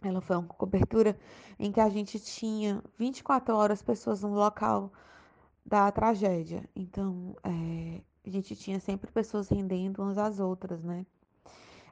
Ela 0.00 0.20
foi 0.20 0.36
uma 0.36 0.46
cobertura 0.46 1.18
em 1.58 1.72
que 1.72 1.80
a 1.80 1.88
gente 1.88 2.20
tinha 2.20 2.82
24 2.96 3.54
horas 3.54 3.82
pessoas 3.82 4.22
no 4.22 4.32
local 4.32 4.92
da 5.66 5.90
tragédia. 5.90 6.68
Então, 6.74 7.36
é, 7.42 8.00
a 8.24 8.30
gente 8.30 8.54
tinha 8.54 8.78
sempre 8.78 9.10
pessoas 9.10 9.48
rendendo 9.48 10.02
umas 10.02 10.16
às 10.16 10.38
outras, 10.38 10.84
né? 10.84 11.04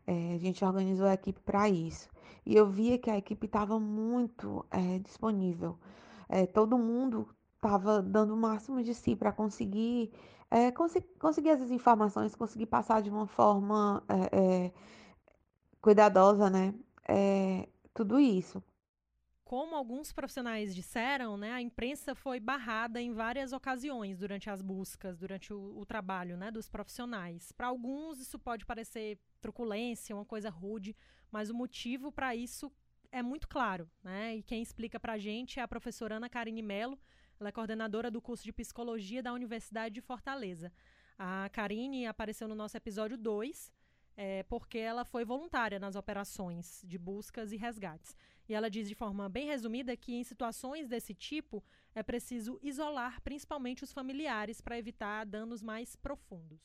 É, 0.06 0.34
a 0.34 0.38
gente 0.38 0.64
organizou 0.64 1.06
a 1.06 1.14
equipe 1.14 1.40
para 1.40 1.68
isso. 1.68 2.08
E 2.44 2.54
eu 2.54 2.66
via 2.68 2.96
que 2.96 3.10
a 3.10 3.18
equipe 3.18 3.46
estava 3.46 3.80
muito 3.80 4.64
é, 4.70 5.00
disponível. 5.00 5.76
É, 6.28 6.46
todo 6.46 6.78
mundo 6.78 7.28
estava 7.56 8.00
dando 8.00 8.34
o 8.34 8.36
máximo 8.36 8.82
de 8.82 8.94
si 8.94 9.16
para 9.16 9.32
conseguir 9.32 10.12
é, 10.50 10.70
conseguir 10.70 11.50
essas 11.50 11.70
informações, 11.70 12.34
conseguir 12.34 12.66
passar 12.66 13.02
de 13.02 13.10
uma 13.10 13.26
forma 13.26 14.02
é, 14.08 14.66
é, 14.66 14.72
cuidadosa, 15.80 16.48
né? 16.48 16.74
É, 17.08 17.68
tudo 17.92 18.18
isso. 18.18 18.62
Como 19.44 19.76
alguns 19.76 20.12
profissionais 20.12 20.74
disseram, 20.74 21.36
né, 21.36 21.52
a 21.52 21.62
imprensa 21.62 22.16
foi 22.16 22.40
barrada 22.40 23.00
em 23.00 23.12
várias 23.12 23.52
ocasiões 23.52 24.18
durante 24.18 24.50
as 24.50 24.60
buscas, 24.60 25.16
durante 25.16 25.54
o, 25.54 25.78
o 25.78 25.86
trabalho 25.86 26.36
né, 26.36 26.50
dos 26.50 26.68
profissionais. 26.68 27.52
Para 27.52 27.68
alguns, 27.68 28.18
isso 28.18 28.40
pode 28.40 28.66
parecer 28.66 29.20
truculência, 29.40 30.16
uma 30.16 30.24
coisa 30.24 30.50
rude, 30.50 30.96
mas 31.30 31.48
o 31.48 31.54
motivo 31.54 32.10
para 32.10 32.34
isso 32.34 32.72
é 33.12 33.22
muito 33.22 33.46
claro. 33.48 33.88
Né? 34.02 34.36
E 34.36 34.42
quem 34.42 34.60
explica 34.60 34.98
para 34.98 35.12
a 35.12 35.18
gente 35.18 35.60
é 35.60 35.62
a 35.62 35.68
professora 35.68 36.16
Ana 36.16 36.28
Karine 36.28 36.62
Mello, 36.62 36.98
ela 37.38 37.50
é 37.50 37.52
coordenadora 37.52 38.10
do 38.10 38.20
curso 38.20 38.44
de 38.44 38.52
Psicologia 38.52 39.22
da 39.22 39.32
Universidade 39.32 39.94
de 39.94 40.00
Fortaleza. 40.00 40.72
A 41.18 41.48
Karine 41.50 42.06
apareceu 42.06 42.48
no 42.48 42.54
nosso 42.54 42.76
episódio 42.76 43.16
2, 43.16 43.72
é, 44.16 44.42
porque 44.44 44.78
ela 44.78 45.04
foi 45.04 45.24
voluntária 45.24 45.78
nas 45.78 45.96
operações 45.96 46.82
de 46.84 46.98
buscas 46.98 47.52
e 47.52 47.56
resgates. 47.56 48.16
E 48.48 48.54
ela 48.54 48.70
diz 48.70 48.88
de 48.88 48.94
forma 48.94 49.28
bem 49.28 49.46
resumida 49.46 49.96
que 49.96 50.14
em 50.14 50.24
situações 50.24 50.88
desse 50.88 51.14
tipo 51.14 51.62
é 51.94 52.02
preciso 52.02 52.58
isolar 52.62 53.20
principalmente 53.20 53.84
os 53.84 53.92
familiares 53.92 54.60
para 54.60 54.78
evitar 54.78 55.26
danos 55.26 55.62
mais 55.62 55.96
profundos. 55.96 56.60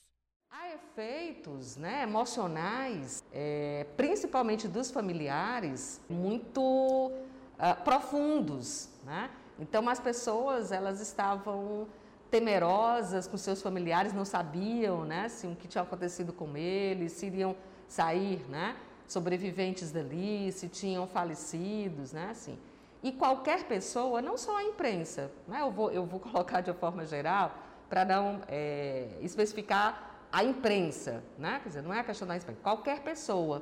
Há 0.49 0.73
efeitos 0.73 1.77
né, 1.77 2.03
emocionais, 2.03 3.23
é, 3.31 3.85
principalmente 3.95 4.67
dos 4.67 4.91
familiares, 4.91 6.01
muito 6.09 6.61
uh, 6.61 7.83
profundos. 7.85 8.89
Né? 9.05 9.31
Então 9.61 9.87
as 9.87 9.99
pessoas 9.99 10.71
elas 10.71 10.99
estavam 10.99 11.87
temerosas 12.31 13.27
com 13.27 13.37
seus 13.37 13.61
familiares, 13.61 14.11
não 14.11 14.25
sabiam, 14.25 15.05
né, 15.05 15.29
se 15.29 15.45
o 15.45 15.55
que 15.55 15.67
tinha 15.67 15.83
acontecido 15.83 16.33
com 16.33 16.57
eles, 16.57 17.11
se 17.11 17.27
iriam 17.27 17.55
sair, 17.87 18.43
né, 18.49 18.75
sobreviventes 19.07 19.91
dali, 19.91 20.51
se 20.51 20.67
tinham 20.67 21.05
falecidos, 21.05 22.11
né, 22.11 22.29
assim. 22.31 22.57
E 23.03 23.11
qualquer 23.11 23.65
pessoa, 23.65 24.21
não 24.21 24.37
só 24.37 24.57
a 24.57 24.63
imprensa, 24.63 25.31
né, 25.47 25.61
eu 25.61 25.69
vou 25.71 25.91
eu 25.91 26.05
vou 26.05 26.19
colocar 26.27 26.61
de 26.61 26.71
uma 26.71 26.77
forma 26.77 27.05
geral 27.05 27.53
para 27.87 28.03
não 28.03 28.41
é, 28.47 29.09
especificar 29.21 30.09
a 30.31 30.43
imprensa, 30.43 31.21
né, 31.37 31.59
quer 31.61 31.69
dizer, 31.69 31.83
não 31.83 31.93
é 31.93 31.99
a 31.99 32.03
questão 32.03 32.27
da 32.27 32.35
imprensa, 32.35 32.59
qualquer 32.63 33.01
pessoa 33.01 33.61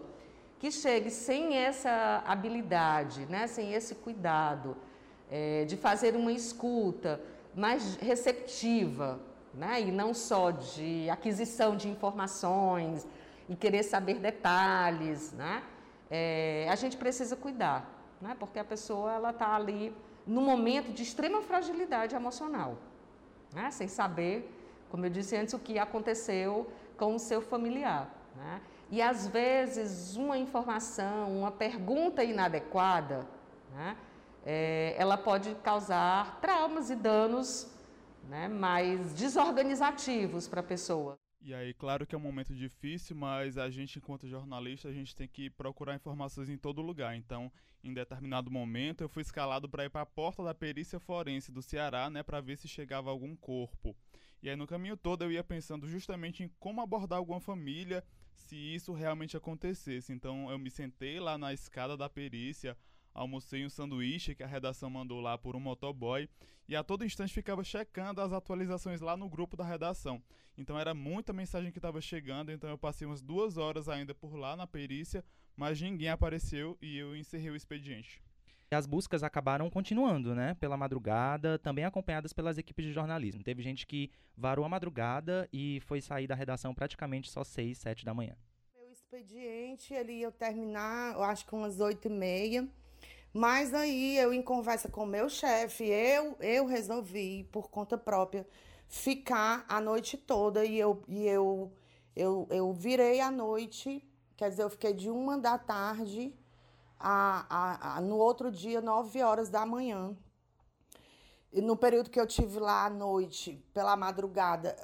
que 0.60 0.72
chegue 0.72 1.10
sem 1.10 1.56
essa 1.56 2.24
habilidade, 2.26 3.26
né, 3.26 3.48
sem 3.48 3.74
esse 3.74 3.96
cuidado, 3.96 4.78
é, 5.30 5.66
de 5.66 5.78
fazer 5.78 6.16
uma 6.16 6.32
escuta 6.32 7.22
mais 7.56 7.96
receptiva, 7.96 9.20
né? 9.54 9.82
e 9.82 9.92
não 9.92 10.14
só 10.14 10.52
de 10.52 11.10
aquisição 11.10 11.76
de 11.76 11.90
informações 11.90 13.08
e 13.48 13.56
querer 13.56 13.84
saber 13.84 14.16
detalhes. 14.16 15.32
Né? 15.34 15.64
É, 16.10 16.68
a 16.70 16.76
gente 16.76 16.98
precisa 16.98 17.36
cuidar, 17.36 17.90
né? 18.22 18.36
porque 18.40 18.60
a 18.60 18.64
pessoa 18.64 19.14
ela 19.14 19.32
está 19.32 19.56
ali 19.56 19.94
num 20.26 20.42
momento 20.42 20.92
de 20.92 21.04
extrema 21.04 21.42
fragilidade 21.42 22.16
emocional, 22.16 22.78
né? 23.54 23.72
sem 23.72 23.88
saber, 23.88 24.50
como 24.90 25.06
eu 25.06 25.10
disse 25.10 25.36
antes, 25.36 25.54
o 25.54 25.60
que 25.60 25.78
aconteceu 25.80 26.72
com 26.98 27.16
o 27.16 27.20
seu 27.20 27.42
familiar. 27.42 28.14
Né? 28.36 28.62
E 28.92 29.02
às 29.02 29.28
vezes 29.28 30.16
uma 30.16 30.38
informação, 30.38 31.40
uma 31.40 31.52
pergunta 31.52 32.24
inadequada, 32.24 33.28
né? 33.72 33.96
É, 34.46 34.96
ela 34.98 35.18
pode 35.18 35.54
causar 35.56 36.40
traumas 36.40 36.90
e 36.90 36.96
danos 36.96 37.68
né, 38.28 38.48
mais 38.48 39.14
desorganizativos 39.14 40.48
para 40.48 40.62
a 40.62 40.64
pessoa. 40.64 41.18
E 41.42 41.54
aí, 41.54 41.74
claro 41.74 42.06
que 42.06 42.14
é 42.14 42.18
um 42.18 42.22
momento 42.22 42.54
difícil, 42.54 43.16
mas 43.16 43.58
a 43.58 43.70
gente, 43.70 43.98
enquanto 43.98 44.28
jornalista, 44.28 44.90
a 44.90 44.94
gente 44.94 45.16
tem 45.16 45.28
que 45.28 45.50
procurar 45.50 45.96
informações 45.96 46.50
em 46.50 46.58
todo 46.58 46.82
lugar. 46.82 47.16
Então, 47.16 47.50
em 47.82 47.94
determinado 47.94 48.52
momento, 48.52 49.02
eu 49.02 49.10
fui 49.10 49.22
escalado 49.22 49.70
para 49.70 49.86
ir 49.86 49.90
para 49.90 50.02
a 50.02 50.06
porta 50.06 50.44
da 50.44 50.54
perícia 50.54 51.00
forense 51.00 51.50
do 51.50 51.62
Ceará, 51.62 52.10
né, 52.10 52.24
para 52.24 52.42
ver 52.42 52.58
se 52.58 52.68
chegava 52.68 53.10
algum 53.10 53.38
corpo. 53.38 53.96
E 54.44 54.50
aí, 54.50 54.56
no 54.56 54.68
caminho 54.68 54.98
todo, 54.98 55.24
eu 55.24 55.32
ia 55.32 55.44
pensando 55.44 55.88
justamente 55.88 56.44
em 56.44 56.52
como 56.60 56.82
abordar 56.82 57.18
alguma 57.18 57.40
família 57.40 58.04
se 58.36 58.56
isso 58.56 58.94
realmente 58.94 59.38
acontecesse. 59.38 60.12
Então, 60.12 60.52
eu 60.52 60.60
me 60.60 60.70
sentei 60.70 61.22
lá 61.22 61.38
na 61.38 61.54
escada 61.54 61.96
da 61.96 62.10
perícia, 62.10 62.78
almocei 63.14 63.66
um 63.66 63.70
sanduíche 63.70 64.36
que 64.36 64.44
a 64.44 64.48
redação 64.48 64.90
mandou 64.90 65.20
lá 65.20 65.38
por 65.38 65.56
um 65.56 65.60
motoboy 65.60 66.30
e 66.68 66.76
a 66.76 66.84
todo 66.84 67.04
instante 67.04 67.34
ficava 67.34 67.64
checando 67.64 68.22
as 68.22 68.32
atualizações 68.32 69.02
lá 69.02 69.18
no 69.18 69.28
grupo 69.28 69.58
da 69.58 69.64
redação. 69.64 70.22
Então 70.58 70.78
era 70.78 70.94
muita 70.94 71.34
mensagem 71.34 71.72
que 71.72 71.80
estava 71.80 72.00
chegando, 72.02 72.52
então 72.52 72.70
eu 72.70 72.78
passei 72.78 73.08
umas 73.08 73.22
duas 73.22 73.58
horas 73.58 73.90
ainda 73.90 74.14
por 74.14 74.36
lá 74.36 74.56
na 74.56 74.68
perícia, 74.68 75.24
mas 75.56 75.82
ninguém 75.82 76.10
apareceu 76.10 76.78
e 76.82 76.98
eu 76.98 77.16
encerrei 77.16 77.50
o 77.50 77.56
expediente. 77.56 78.22
E 78.72 78.76
as 78.76 78.86
buscas 78.86 79.24
acabaram 79.24 79.68
continuando, 79.68 80.36
né? 80.36 80.54
Pela 80.60 80.78
madrugada, 80.78 81.58
também 81.58 81.86
acompanhadas 81.86 82.32
pelas 82.32 82.60
equipes 82.60 82.86
de 82.86 82.92
jornalismo. 82.92 83.44
Teve 83.44 83.64
gente 83.64 83.88
que 83.88 84.12
varou 84.38 84.64
a 84.64 84.70
madrugada 84.70 85.50
e 85.52 85.80
foi 85.82 86.02
sair 86.02 86.28
da 86.28 86.36
redação 86.36 86.76
praticamente 86.76 87.32
só 87.32 87.44
seis, 87.44 87.80
sete 87.80 88.06
da 88.06 88.14
manhã. 88.14 88.36
Meu 88.76 88.92
expediente, 88.92 89.92
ele 89.92 90.20
ia 90.20 90.32
terminar, 90.32 91.16
eu 91.16 91.24
acho 91.24 91.48
que 91.48 91.56
umas 91.56 91.80
oito 91.80 92.08
e 92.08 92.12
meia. 92.12 92.70
Mas 93.34 93.74
aí 93.74 94.18
eu, 94.18 94.34
em 94.34 94.42
conversa 94.42 94.90
com 94.90 95.06
meu 95.06 95.30
chefe, 95.30 95.86
eu, 95.86 96.36
eu 96.40 96.66
resolvi, 96.66 97.44
por 97.52 97.70
conta 97.70 97.98
própria, 97.98 98.48
ficar 98.88 99.66
a 99.68 99.80
noite 99.80 100.18
toda 100.18 100.66
e 100.66 100.80
eu, 100.80 101.04
e 101.08 101.28
eu, 101.28 101.72
eu, 102.16 102.48
eu 102.50 102.74
virei 102.74 103.20
a 103.22 103.30
noite 103.30 104.04
Quer 104.40 104.52
dizer, 104.52 104.64
eu 104.64 104.70
fiquei 104.70 104.94
de 104.94 105.10
uma 105.10 105.38
da 105.38 105.58
tarde 105.58 106.34
a, 106.98 107.46
a, 107.50 107.98
a 107.98 108.02
no 108.02 108.16
outro 108.16 108.50
dia, 108.50 108.80
nove 108.80 109.22
horas 109.22 109.50
da 109.50 109.66
manhã. 109.66 110.16
E 111.52 111.60
no 111.60 111.76
período 111.76 112.10
que 112.10 112.18
eu 112.18 112.26
tive 112.26 112.58
lá 112.58 112.86
à 112.86 112.90
noite, 112.90 113.62
pela 113.74 113.98
madrugada, 113.98 114.78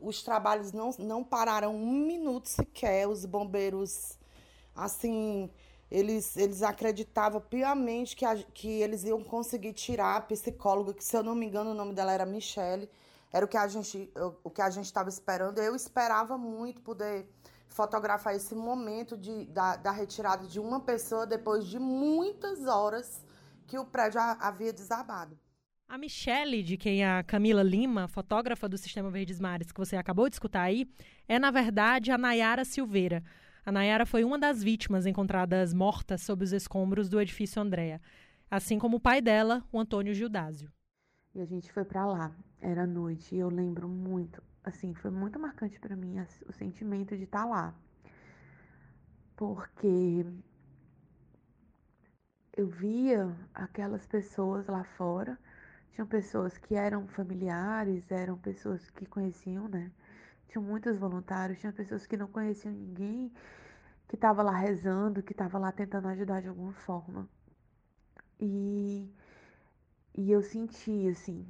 os 0.00 0.22
trabalhos 0.22 0.72
não, 0.72 0.92
não 0.98 1.22
pararam 1.22 1.76
um 1.76 1.92
minuto 2.06 2.48
sequer. 2.48 3.06
Os 3.06 3.26
bombeiros, 3.26 4.18
assim, 4.74 5.50
eles, 5.92 6.36
eles 6.38 6.62
acreditavam 6.62 7.38
piamente 7.38 8.16
que, 8.16 8.24
a, 8.24 8.34
que 8.34 8.80
eles 8.80 9.04
iam 9.04 9.22
conseguir 9.22 9.74
tirar 9.74 10.16
a 10.16 10.20
psicóloga, 10.22 10.94
que 10.94 11.04
se 11.04 11.14
eu 11.14 11.22
não 11.22 11.34
me 11.34 11.44
engano 11.44 11.72
o 11.72 11.74
nome 11.74 11.92
dela 11.92 12.12
era 12.12 12.24
Michele. 12.24 12.88
Era 13.30 13.44
o 13.44 13.48
que 13.48 13.56
a 13.58 13.68
gente 13.68 14.10
o 14.42 14.50
que 14.50 14.62
a 14.62 14.70
gente 14.70 14.86
estava 14.86 15.08
esperando. 15.08 15.58
Eu 15.58 15.76
esperava 15.76 16.38
muito 16.38 16.80
poder 16.80 17.26
fotografar 17.68 18.34
esse 18.34 18.54
momento 18.54 19.16
de, 19.16 19.44
da, 19.46 19.76
da 19.76 19.90
retirada 19.90 20.46
de 20.46 20.58
uma 20.58 20.80
pessoa 20.80 21.26
depois 21.26 21.66
de 21.66 21.78
muitas 21.78 22.66
horas 22.66 23.22
que 23.66 23.78
o 23.78 23.84
prédio 23.84 24.20
havia 24.20 24.72
desabado. 24.72 25.38
A 25.88 25.98
Michele, 25.98 26.62
de 26.62 26.78
quem 26.78 27.04
a 27.04 27.22
Camila 27.22 27.62
Lima, 27.62 28.08
fotógrafa 28.08 28.66
do 28.66 28.78
Sistema 28.78 29.10
Verdes 29.10 29.38
Mares, 29.38 29.70
que 29.72 29.78
você 29.78 29.96
acabou 29.96 30.26
de 30.28 30.36
escutar 30.36 30.62
aí, 30.62 30.86
é, 31.28 31.38
na 31.38 31.50
verdade, 31.50 32.10
a 32.10 32.16
Nayara 32.16 32.64
Silveira. 32.64 33.22
A 33.64 33.70
Nayara 33.70 34.04
foi 34.04 34.24
uma 34.24 34.36
das 34.36 34.60
vítimas 34.60 35.06
encontradas 35.06 35.72
mortas 35.72 36.22
sob 36.22 36.42
os 36.42 36.52
escombros 36.52 37.08
do 37.08 37.20
edifício 37.20 37.62
Andréa, 37.62 38.00
assim 38.50 38.76
como 38.76 38.96
o 38.96 39.00
pai 39.00 39.20
dela, 39.20 39.64
o 39.70 39.78
Antônio 39.78 40.12
Gildásio. 40.12 40.68
E 41.32 41.40
a 41.40 41.44
gente 41.44 41.72
foi 41.72 41.84
para 41.84 42.04
lá, 42.04 42.32
era 42.60 42.84
noite, 42.84 43.36
e 43.36 43.38
eu 43.38 43.48
lembro 43.48 43.88
muito, 43.88 44.42
assim, 44.64 44.92
foi 44.94 45.12
muito 45.12 45.38
marcante 45.38 45.78
para 45.78 45.94
mim 45.94 46.16
o 46.48 46.52
sentimento 46.52 47.16
de 47.16 47.22
estar 47.22 47.42
tá 47.42 47.46
lá. 47.46 47.74
Porque 49.36 50.26
eu 52.56 52.66
via 52.66 53.32
aquelas 53.54 54.04
pessoas 54.06 54.66
lá 54.66 54.82
fora, 54.82 55.38
tinham 55.92 56.06
pessoas 56.06 56.58
que 56.58 56.74
eram 56.74 57.06
familiares, 57.06 58.10
eram 58.10 58.36
pessoas 58.36 58.90
que 58.90 59.06
conheciam, 59.06 59.68
né? 59.68 59.92
Tinham 60.52 60.64
muitos 60.64 60.98
voluntários, 60.98 61.58
tinha 61.60 61.72
pessoas 61.72 62.06
que 62.06 62.14
não 62.14 62.28
conheciam 62.28 62.74
ninguém, 62.74 63.32
que 64.06 64.16
estava 64.16 64.42
lá 64.42 64.54
rezando, 64.54 65.22
que 65.22 65.32
estava 65.32 65.58
lá 65.58 65.72
tentando 65.72 66.08
ajudar 66.08 66.42
de 66.42 66.48
alguma 66.48 66.74
forma. 66.74 67.26
E, 68.38 69.10
e 70.14 70.30
eu 70.30 70.42
senti, 70.42 71.08
assim, 71.08 71.46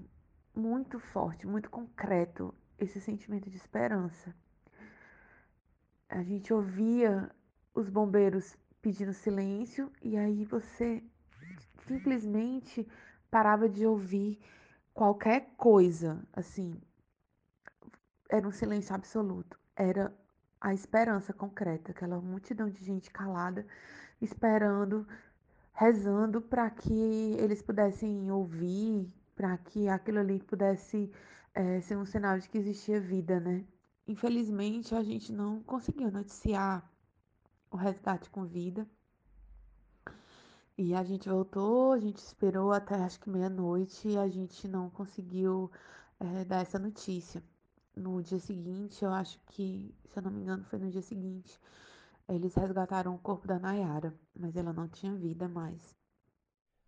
muito 0.54 1.00
forte, 1.00 1.48
muito 1.48 1.68
concreto 1.68 2.54
esse 2.78 3.00
sentimento 3.00 3.50
de 3.50 3.56
esperança. 3.56 4.32
A 6.08 6.22
gente 6.22 6.54
ouvia 6.54 7.28
os 7.74 7.90
bombeiros 7.90 8.56
pedindo 8.80 9.12
silêncio 9.12 9.90
e 10.00 10.16
aí 10.16 10.44
você 10.44 11.02
simplesmente 11.88 12.86
parava 13.28 13.68
de 13.68 13.84
ouvir 13.84 14.38
qualquer 14.94 15.52
coisa, 15.56 16.24
assim. 16.32 16.80
Era 18.32 18.48
um 18.48 18.50
silêncio 18.50 18.94
absoluto. 18.94 19.58
Era 19.76 20.10
a 20.58 20.72
esperança 20.72 21.34
concreta, 21.34 21.90
aquela 21.90 22.18
multidão 22.18 22.70
de 22.70 22.82
gente 22.82 23.10
calada, 23.10 23.66
esperando, 24.22 25.06
rezando 25.74 26.40
para 26.40 26.70
que 26.70 27.36
eles 27.38 27.60
pudessem 27.60 28.30
ouvir, 28.30 29.12
para 29.36 29.58
que 29.58 29.86
aquilo 29.86 30.20
ali 30.20 30.38
pudesse 30.40 31.12
é, 31.54 31.78
ser 31.82 31.98
um 31.98 32.06
sinal 32.06 32.38
de 32.38 32.48
que 32.48 32.56
existia 32.56 32.98
vida, 32.98 33.38
né? 33.38 33.66
Infelizmente, 34.08 34.94
a 34.94 35.02
gente 35.02 35.30
não 35.30 35.62
conseguiu 35.62 36.10
noticiar 36.10 36.90
o 37.70 37.76
resgate 37.76 38.30
com 38.30 38.46
vida. 38.46 38.88
E 40.78 40.94
a 40.94 41.04
gente 41.04 41.28
voltou, 41.28 41.92
a 41.92 41.98
gente 41.98 42.16
esperou 42.16 42.72
até 42.72 42.94
acho 42.94 43.20
que 43.20 43.28
meia-noite 43.28 44.08
e 44.08 44.16
a 44.16 44.26
gente 44.26 44.66
não 44.66 44.88
conseguiu 44.88 45.70
é, 46.18 46.46
dar 46.46 46.62
essa 46.62 46.78
notícia. 46.78 47.42
No 47.94 48.22
dia 48.22 48.38
seguinte, 48.38 49.04
eu 49.04 49.12
acho 49.12 49.38
que, 49.46 49.94
se 50.06 50.18
eu 50.18 50.22
não 50.22 50.30
me 50.30 50.40
engano, 50.40 50.64
foi 50.64 50.78
no 50.78 50.90
dia 50.90 51.02
seguinte, 51.02 51.58
eles 52.28 52.54
resgataram 52.54 53.14
o 53.14 53.18
corpo 53.18 53.46
da 53.46 53.58
Nayara, 53.58 54.18
mas 54.34 54.56
ela 54.56 54.72
não 54.72 54.88
tinha 54.88 55.14
vida 55.14 55.48
mais. 55.48 55.94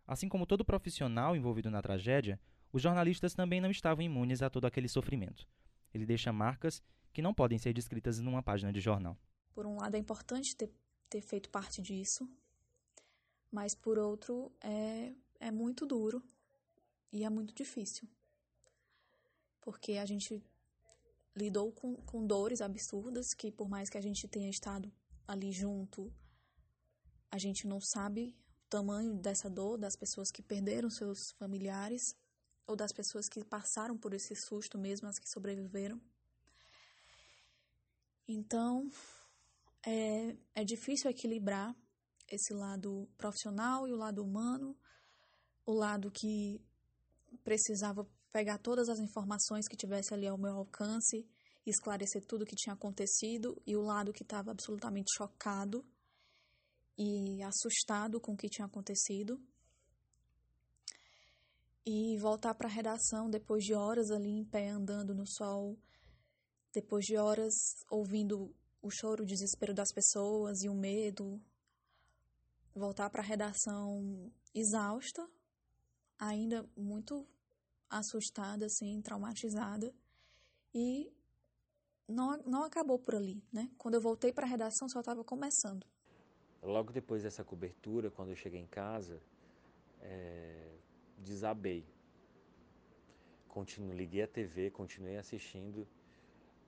Assim 0.06 0.28
como 0.28 0.46
todo 0.46 0.64
profissional 0.64 1.36
envolvido 1.36 1.70
na 1.70 1.82
tragédia, 1.82 2.40
os 2.72 2.82
jornalistas 2.82 3.34
também 3.34 3.60
não 3.60 3.70
estavam 3.70 4.04
imunes 4.04 4.42
a 4.42 4.50
todo 4.50 4.66
aquele 4.66 4.88
sofrimento. 4.88 5.46
Ele 5.92 6.06
deixa 6.06 6.32
marcas 6.32 6.82
que 7.12 7.22
não 7.22 7.32
podem 7.32 7.58
ser 7.58 7.72
descritas 7.72 8.18
numa 8.18 8.42
página 8.42 8.72
de 8.72 8.80
jornal. 8.80 9.16
Por 9.54 9.66
um 9.66 9.76
lado, 9.76 9.94
é 9.94 9.98
importante 9.98 10.56
ter, 10.56 10.72
ter 11.08 11.20
feito 11.20 11.48
parte 11.50 11.80
disso, 11.80 12.28
mas 13.52 13.74
por 13.74 13.98
outro, 13.98 14.50
é, 14.60 15.12
é 15.38 15.50
muito 15.50 15.86
duro 15.86 16.22
e 17.12 17.24
é 17.24 17.30
muito 17.30 17.54
difícil. 17.54 18.08
Porque 19.60 19.92
a 19.92 20.04
gente 20.04 20.42
lidou 21.36 21.72
com, 21.72 21.96
com 21.96 22.26
dores 22.26 22.60
absurdas 22.60 23.34
que, 23.36 23.50
por 23.50 23.68
mais 23.68 23.90
que 23.90 23.98
a 23.98 24.00
gente 24.00 24.28
tenha 24.28 24.48
estado 24.48 24.92
ali 25.26 25.50
junto, 25.52 26.12
a 27.30 27.38
gente 27.38 27.66
não 27.66 27.80
sabe 27.80 28.36
o 28.66 28.68
tamanho 28.68 29.14
dessa 29.14 29.50
dor 29.50 29.76
das 29.76 29.96
pessoas 29.96 30.30
que 30.30 30.42
perderam 30.42 30.88
seus 30.90 31.32
familiares 31.32 32.14
ou 32.66 32.76
das 32.76 32.92
pessoas 32.92 33.28
que 33.28 33.44
passaram 33.44 33.96
por 33.96 34.14
esse 34.14 34.34
susto 34.34 34.78
mesmo, 34.78 35.08
as 35.08 35.18
que 35.18 35.28
sobreviveram. 35.28 36.00
Então, 38.26 38.90
é, 39.84 40.36
é 40.54 40.64
difícil 40.64 41.10
equilibrar 41.10 41.76
esse 42.28 42.54
lado 42.54 43.08
profissional 43.18 43.86
e 43.86 43.92
o 43.92 43.96
lado 43.96 44.22
humano, 44.22 44.76
o 45.66 45.72
lado 45.72 46.10
que 46.10 46.60
precisava 47.42 48.08
pegar 48.34 48.58
todas 48.58 48.88
as 48.88 48.98
informações 48.98 49.68
que 49.68 49.76
tivesse 49.76 50.12
ali 50.12 50.26
ao 50.26 50.36
meu 50.36 50.56
alcance 50.56 51.24
esclarecer 51.64 52.26
tudo 52.26 52.42
o 52.42 52.44
que 52.44 52.56
tinha 52.56 52.74
acontecido, 52.74 53.56
e 53.64 53.76
o 53.76 53.80
lado 53.80 54.12
que 54.12 54.24
estava 54.24 54.50
absolutamente 54.50 55.08
chocado 55.16 55.84
e 56.98 57.40
assustado 57.44 58.20
com 58.20 58.32
o 58.32 58.36
que 58.36 58.48
tinha 58.48 58.66
acontecido. 58.66 59.40
E 61.86 62.18
voltar 62.18 62.54
para 62.54 62.66
a 62.68 62.70
redação 62.70 63.30
depois 63.30 63.62
de 63.62 63.72
horas 63.72 64.10
ali 64.10 64.30
em 64.30 64.44
pé 64.44 64.68
andando 64.68 65.14
no 65.14 65.26
sol, 65.26 65.78
depois 66.72 67.04
de 67.04 67.16
horas 67.16 67.54
ouvindo 67.88 68.52
o 68.82 68.90
choro, 68.90 69.22
o 69.22 69.26
desespero 69.26 69.72
das 69.72 69.92
pessoas 69.92 70.60
e 70.62 70.68
o 70.68 70.74
medo, 70.74 71.40
voltar 72.74 73.08
para 73.10 73.22
a 73.22 73.24
redação 73.24 74.30
exausta, 74.52 75.24
ainda 76.18 76.68
muito 76.76 77.26
assustada, 77.88 78.66
assim, 78.66 79.00
traumatizada 79.02 79.92
e 80.74 81.12
não, 82.08 82.36
não 82.38 82.64
acabou 82.64 82.98
por 82.98 83.14
ali, 83.14 83.42
né? 83.52 83.70
Quando 83.78 83.94
eu 83.94 84.00
voltei 84.00 84.32
para 84.32 84.46
a 84.46 84.48
redação 84.48 84.88
só 84.88 85.00
estava 85.00 85.24
começando. 85.24 85.86
Logo 86.62 86.92
depois 86.92 87.22
dessa 87.22 87.44
cobertura, 87.44 88.10
quando 88.10 88.30
eu 88.30 88.36
cheguei 88.36 88.60
em 88.60 88.66
casa, 88.66 89.20
é, 90.00 90.74
desabei. 91.18 91.84
Continuo, 93.48 93.94
liguei 93.94 94.22
a 94.22 94.28
TV, 94.28 94.70
continuei 94.70 95.16
assistindo 95.16 95.86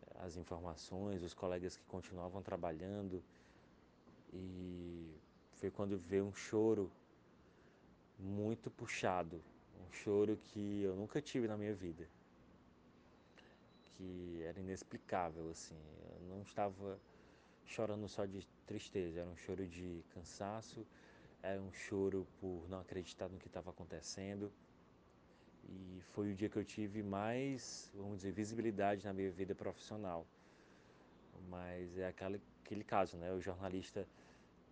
eh, 0.06 0.18
as 0.20 0.36
informações, 0.36 1.22
os 1.22 1.34
colegas 1.34 1.76
que 1.76 1.84
continuavam 1.86 2.42
trabalhando 2.42 3.24
e 4.32 5.10
foi 5.54 5.70
quando 5.70 5.98
veio 5.98 6.26
um 6.26 6.32
choro 6.32 6.90
muito 8.18 8.70
puxado, 8.70 9.42
um 9.80 9.92
choro 9.92 10.36
que 10.36 10.82
eu 10.82 10.94
nunca 10.94 11.20
tive 11.20 11.48
na 11.48 11.56
minha 11.56 11.74
vida, 11.74 12.08
que 13.82 14.42
era 14.42 14.58
inexplicável 14.60 15.50
assim. 15.50 15.76
Eu 16.20 16.28
não 16.28 16.42
estava 16.42 16.98
chorando 17.64 18.08
só 18.08 18.24
de 18.24 18.46
tristeza, 18.66 19.20
era 19.20 19.28
um 19.28 19.36
choro 19.36 19.66
de 19.66 20.04
cansaço, 20.14 20.86
era 21.42 21.60
um 21.60 21.72
choro 21.72 22.26
por 22.40 22.68
não 22.68 22.80
acreditar 22.80 23.28
no 23.28 23.38
que 23.38 23.46
estava 23.46 23.70
acontecendo. 23.70 24.52
E 25.68 26.00
foi 26.12 26.32
o 26.32 26.34
dia 26.34 26.48
que 26.48 26.56
eu 26.56 26.64
tive 26.64 27.02
mais, 27.02 27.90
vamos 27.94 28.18
dizer, 28.18 28.32
visibilidade 28.32 29.04
na 29.04 29.12
minha 29.12 29.30
vida 29.30 29.54
profissional. 29.54 30.26
Mas 31.48 31.98
é 31.98 32.06
aquele, 32.06 32.40
aquele 32.64 32.84
caso, 32.84 33.16
né? 33.16 33.32
O 33.32 33.40
jornalista 33.40 34.06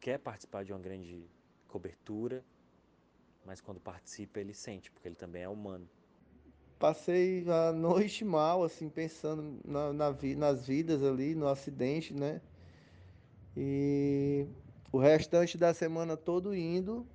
quer 0.01 0.19
participar 0.19 0.65
de 0.65 0.73
uma 0.73 0.79
grande 0.79 1.25
cobertura, 1.67 2.45
mas 3.45 3.61
quando 3.61 3.81
participa 3.81 4.41
ele 4.41 4.55
sente, 4.55 4.91
porque 4.91 5.09
ele 5.09 5.15
também 5.15 5.43
é 5.43 5.49
humano. 5.49 5.89
Passei 6.79 7.45
a 7.49 7.73
noite 7.73 8.25
mal, 8.25 8.63
assim, 8.65 8.89
pensando 8.89 9.61
na, 9.65 9.93
na, 9.93 10.17
nas 10.37 10.67
vidas 10.67 11.03
ali, 11.03 11.35
no 11.35 11.49
acidente, 11.49 12.13
né? 12.13 12.41
E 13.57 14.47
o 14.91 14.99
restante 14.99 15.57
da 15.57 15.73
semana 15.73 16.17
todo 16.17 16.55
indo, 16.55 17.07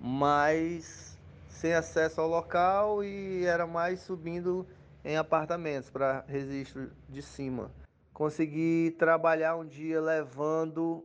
mas 0.00 1.18
sem 1.48 1.72
acesso 1.72 2.20
ao 2.20 2.28
local 2.28 3.02
e 3.02 3.44
era 3.44 3.66
mais 3.66 4.00
subindo 4.00 4.66
em 5.04 5.16
apartamentos 5.16 5.90
para 5.90 6.24
registro 6.26 6.90
de 7.08 7.22
cima. 7.22 7.70
consegui 8.12 8.94
trabalhar 8.98 9.56
um 9.56 9.66
dia 9.66 10.00
levando 10.00 11.04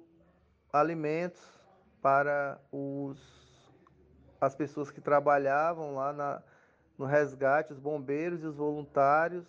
alimentos 0.71 1.41
para 2.01 2.59
os, 2.71 3.38
as 4.39 4.55
pessoas 4.55 4.89
que 4.89 5.01
trabalhavam 5.01 5.95
lá 5.95 6.13
na, 6.13 6.43
no 6.97 7.05
resgate, 7.05 7.73
os 7.73 7.79
bombeiros 7.79 8.43
e 8.43 8.45
os 8.45 8.55
voluntários. 8.55 9.45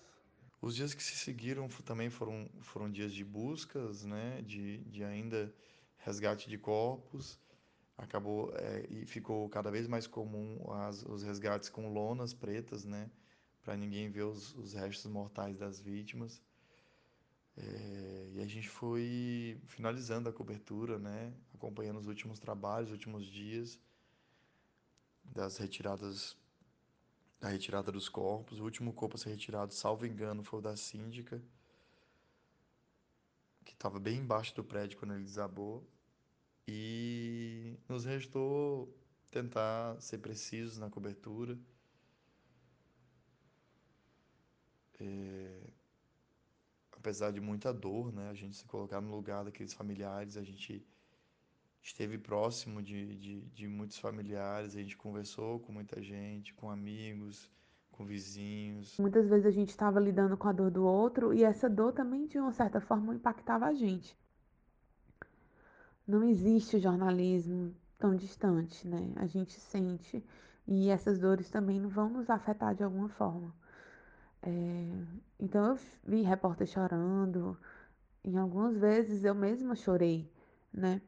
Os 0.60 0.74
dias 0.74 0.92
que 0.92 1.02
se 1.02 1.16
seguiram 1.16 1.68
também 1.84 2.10
foram, 2.10 2.48
foram 2.60 2.90
dias 2.90 3.12
de 3.12 3.24
buscas, 3.24 4.04
né, 4.04 4.42
de, 4.42 4.78
de 4.84 5.02
ainda 5.04 5.52
resgate 5.98 6.48
de 6.48 6.58
corpos. 6.58 7.38
Acabou 7.96 8.52
é, 8.56 8.86
e 8.88 9.06
ficou 9.06 9.48
cada 9.48 9.70
vez 9.70 9.86
mais 9.86 10.06
comum 10.06 10.58
as, 10.72 11.02
os 11.02 11.22
resgates 11.22 11.68
com 11.68 11.92
lonas 11.92 12.32
pretas, 12.32 12.84
né, 12.84 13.10
para 13.62 13.76
ninguém 13.76 14.10
ver 14.10 14.22
os, 14.22 14.54
os 14.54 14.74
restos 14.74 15.10
mortais 15.10 15.56
das 15.58 15.80
vítimas. 15.80 16.42
É, 17.56 18.30
e 18.34 18.40
a 18.40 18.46
gente 18.46 18.68
foi 18.68 19.60
finalizando 19.66 20.28
a 20.28 20.32
cobertura, 20.32 20.98
né, 20.98 21.32
acompanhando 21.54 21.98
os 21.98 22.06
últimos 22.06 22.38
trabalhos, 22.38 22.90
os 22.90 22.92
últimos 22.92 23.26
dias 23.26 23.78
das 25.30 25.56
retiradas 25.56 26.36
da 27.40 27.48
retirada 27.48 27.90
dos 27.90 28.08
corpos. 28.08 28.60
O 28.60 28.64
último 28.64 28.92
corpo 28.92 29.16
a 29.16 29.18
ser 29.18 29.30
retirado, 29.30 29.72
salvo 29.72 30.06
engano, 30.06 30.44
foi 30.44 30.58
o 30.58 30.62
da 30.62 30.76
síndica, 30.76 31.42
que 33.64 33.72
estava 33.72 33.98
bem 33.98 34.18
embaixo 34.18 34.54
do 34.54 34.62
prédio 34.62 34.98
quando 34.98 35.14
ele 35.14 35.24
desabou. 35.24 35.86
E 36.68 37.76
nos 37.88 38.04
restou 38.04 38.94
tentar 39.30 40.00
ser 40.00 40.18
precisos 40.18 40.78
na 40.78 40.90
cobertura. 40.90 41.58
É, 45.00 45.70
apesar 46.92 47.32
de 47.32 47.40
muita 47.40 47.72
dor, 47.72 48.12
né, 48.12 48.28
a 48.28 48.34
gente 48.34 48.56
se 48.56 48.64
colocar 48.66 49.00
no 49.00 49.10
lugar 49.10 49.44
daqueles 49.44 49.72
familiares, 49.72 50.36
a 50.36 50.42
gente 50.42 50.86
esteve 51.82 52.18
próximo 52.18 52.82
de, 52.82 53.16
de, 53.16 53.40
de 53.42 53.68
muitos 53.68 53.98
familiares, 53.98 54.76
a 54.76 54.80
gente 54.80 54.96
conversou 54.96 55.60
com 55.60 55.72
muita 55.72 56.00
gente, 56.02 56.52
com 56.54 56.70
amigos, 56.70 57.50
com 57.90 58.04
vizinhos. 58.04 58.96
Muitas 58.98 59.28
vezes 59.28 59.46
a 59.46 59.50
gente 59.50 59.70
estava 59.70 59.98
lidando 59.98 60.36
com 60.36 60.48
a 60.48 60.52
dor 60.52 60.70
do 60.70 60.84
outro 60.84 61.32
e 61.32 61.44
essa 61.44 61.68
dor 61.68 61.92
também, 61.92 62.26
de 62.26 62.38
uma 62.38 62.52
certa 62.52 62.80
forma, 62.80 63.14
impactava 63.14 63.66
a 63.66 63.74
gente. 63.74 64.16
Não 66.06 66.24
existe 66.24 66.78
jornalismo 66.78 67.74
tão 67.98 68.16
distante, 68.16 68.86
né? 68.86 69.12
A 69.16 69.26
gente 69.26 69.52
sente 69.52 70.24
e 70.66 70.88
essas 70.88 71.18
dores 71.18 71.50
também 71.50 71.86
vão 71.86 72.08
nos 72.08 72.30
afetar 72.30 72.74
de 72.74 72.82
alguma 72.82 73.08
forma. 73.08 73.54
É... 74.42 75.04
Então 75.38 75.66
eu 75.66 75.78
vi 76.04 76.22
repórter 76.22 76.66
chorando, 76.66 77.56
em 78.24 78.36
algumas 78.36 78.76
vezes 78.76 79.24
eu 79.24 79.34
mesma 79.34 79.74
chorei, 79.74 80.30
né? 80.72 81.00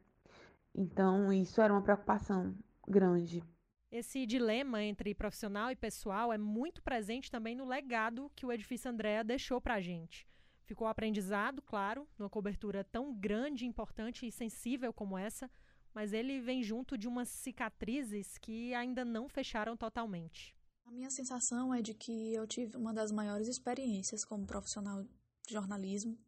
Então, 0.74 1.32
isso 1.32 1.60
era 1.60 1.72
uma 1.72 1.82
preocupação 1.82 2.56
grande. 2.88 3.42
Esse 3.90 4.24
dilema 4.24 4.82
entre 4.82 5.14
profissional 5.14 5.70
e 5.70 5.76
pessoal 5.76 6.32
é 6.32 6.38
muito 6.38 6.82
presente 6.82 7.30
também 7.30 7.54
no 7.54 7.66
legado 7.66 8.32
que 8.34 8.46
o 8.46 8.50
Edifício 8.50 8.90
Andréa 8.90 9.22
deixou 9.22 9.60
para 9.60 9.74
a 9.74 9.80
gente. 9.80 10.26
Ficou 10.64 10.86
aprendizado, 10.86 11.60
claro, 11.60 12.08
numa 12.18 12.30
cobertura 12.30 12.82
tão 12.82 13.14
grande, 13.14 13.66
importante 13.66 14.26
e 14.26 14.32
sensível 14.32 14.92
como 14.94 15.18
essa, 15.18 15.50
mas 15.92 16.14
ele 16.14 16.40
vem 16.40 16.62
junto 16.62 16.96
de 16.96 17.06
umas 17.06 17.28
cicatrizes 17.28 18.38
que 18.38 18.72
ainda 18.72 19.04
não 19.04 19.28
fecharam 19.28 19.76
totalmente. 19.76 20.56
A 20.86 20.90
minha 20.90 21.10
sensação 21.10 21.74
é 21.74 21.82
de 21.82 21.92
que 21.92 22.32
eu 22.32 22.46
tive 22.46 22.76
uma 22.78 22.94
das 22.94 23.12
maiores 23.12 23.46
experiências 23.46 24.24
como 24.24 24.46
profissional 24.46 25.02
de 25.02 25.52
jornalismo. 25.52 26.18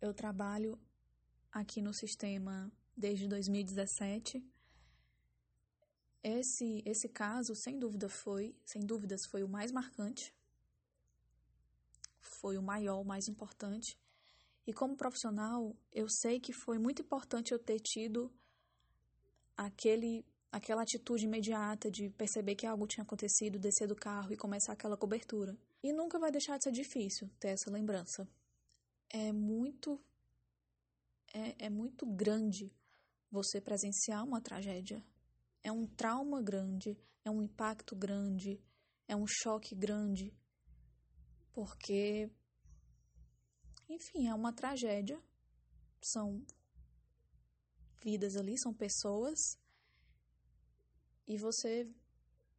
Eu 0.00 0.12
trabalho 0.12 0.78
aqui 1.50 1.80
no 1.80 1.94
sistema 1.94 2.70
desde 2.96 3.26
2017. 3.28 4.44
Esse 6.22 6.82
esse 6.86 7.08
caso, 7.08 7.54
sem 7.54 7.78
dúvida 7.78 8.08
foi, 8.08 8.54
sem 8.64 8.82
dúvidas 8.84 9.26
foi 9.26 9.42
o 9.42 9.48
mais 9.48 9.72
marcante. 9.72 10.34
Foi 12.20 12.56
o 12.56 12.62
maior, 12.62 13.00
o 13.00 13.04
mais 13.04 13.28
importante. 13.28 13.98
E 14.66 14.72
como 14.72 14.96
profissional, 14.96 15.76
eu 15.90 16.08
sei 16.08 16.38
que 16.38 16.52
foi 16.52 16.78
muito 16.78 17.02
importante 17.02 17.52
eu 17.52 17.58
ter 17.58 17.80
tido 17.80 18.32
aquele 19.56 20.24
aquela 20.52 20.82
atitude 20.82 21.24
imediata 21.24 21.90
de 21.90 22.10
perceber 22.10 22.54
que 22.54 22.66
algo 22.66 22.86
tinha 22.86 23.02
acontecido, 23.02 23.58
descer 23.58 23.88
do 23.88 23.96
carro 23.96 24.32
e 24.32 24.36
começar 24.36 24.74
aquela 24.74 24.98
cobertura. 24.98 25.56
E 25.82 25.92
nunca 25.92 26.18
vai 26.18 26.30
deixar 26.30 26.58
de 26.58 26.64
ser 26.64 26.72
difícil 26.72 27.28
ter 27.40 27.48
essa 27.48 27.70
lembrança. 27.70 28.28
É 29.08 29.32
muito 29.32 29.98
é, 31.32 31.66
é 31.66 31.70
muito 31.70 32.04
grande 32.06 32.70
você 33.32 33.60
presenciar 33.60 34.22
uma 34.22 34.40
tragédia. 34.40 35.02
É 35.64 35.72
um 35.72 35.86
trauma 35.86 36.42
grande, 36.42 36.96
é 37.24 37.30
um 37.30 37.42
impacto 37.42 37.96
grande, 37.96 38.62
é 39.08 39.16
um 39.16 39.26
choque 39.26 39.74
grande, 39.74 40.32
porque, 41.52 42.30
enfim, 43.88 44.28
é 44.28 44.34
uma 44.34 44.52
tragédia. 44.52 45.18
São 46.02 46.44
vidas 48.02 48.36
ali, 48.36 48.58
são 48.58 48.74
pessoas, 48.74 49.38
e 51.26 51.38
você 51.38 51.88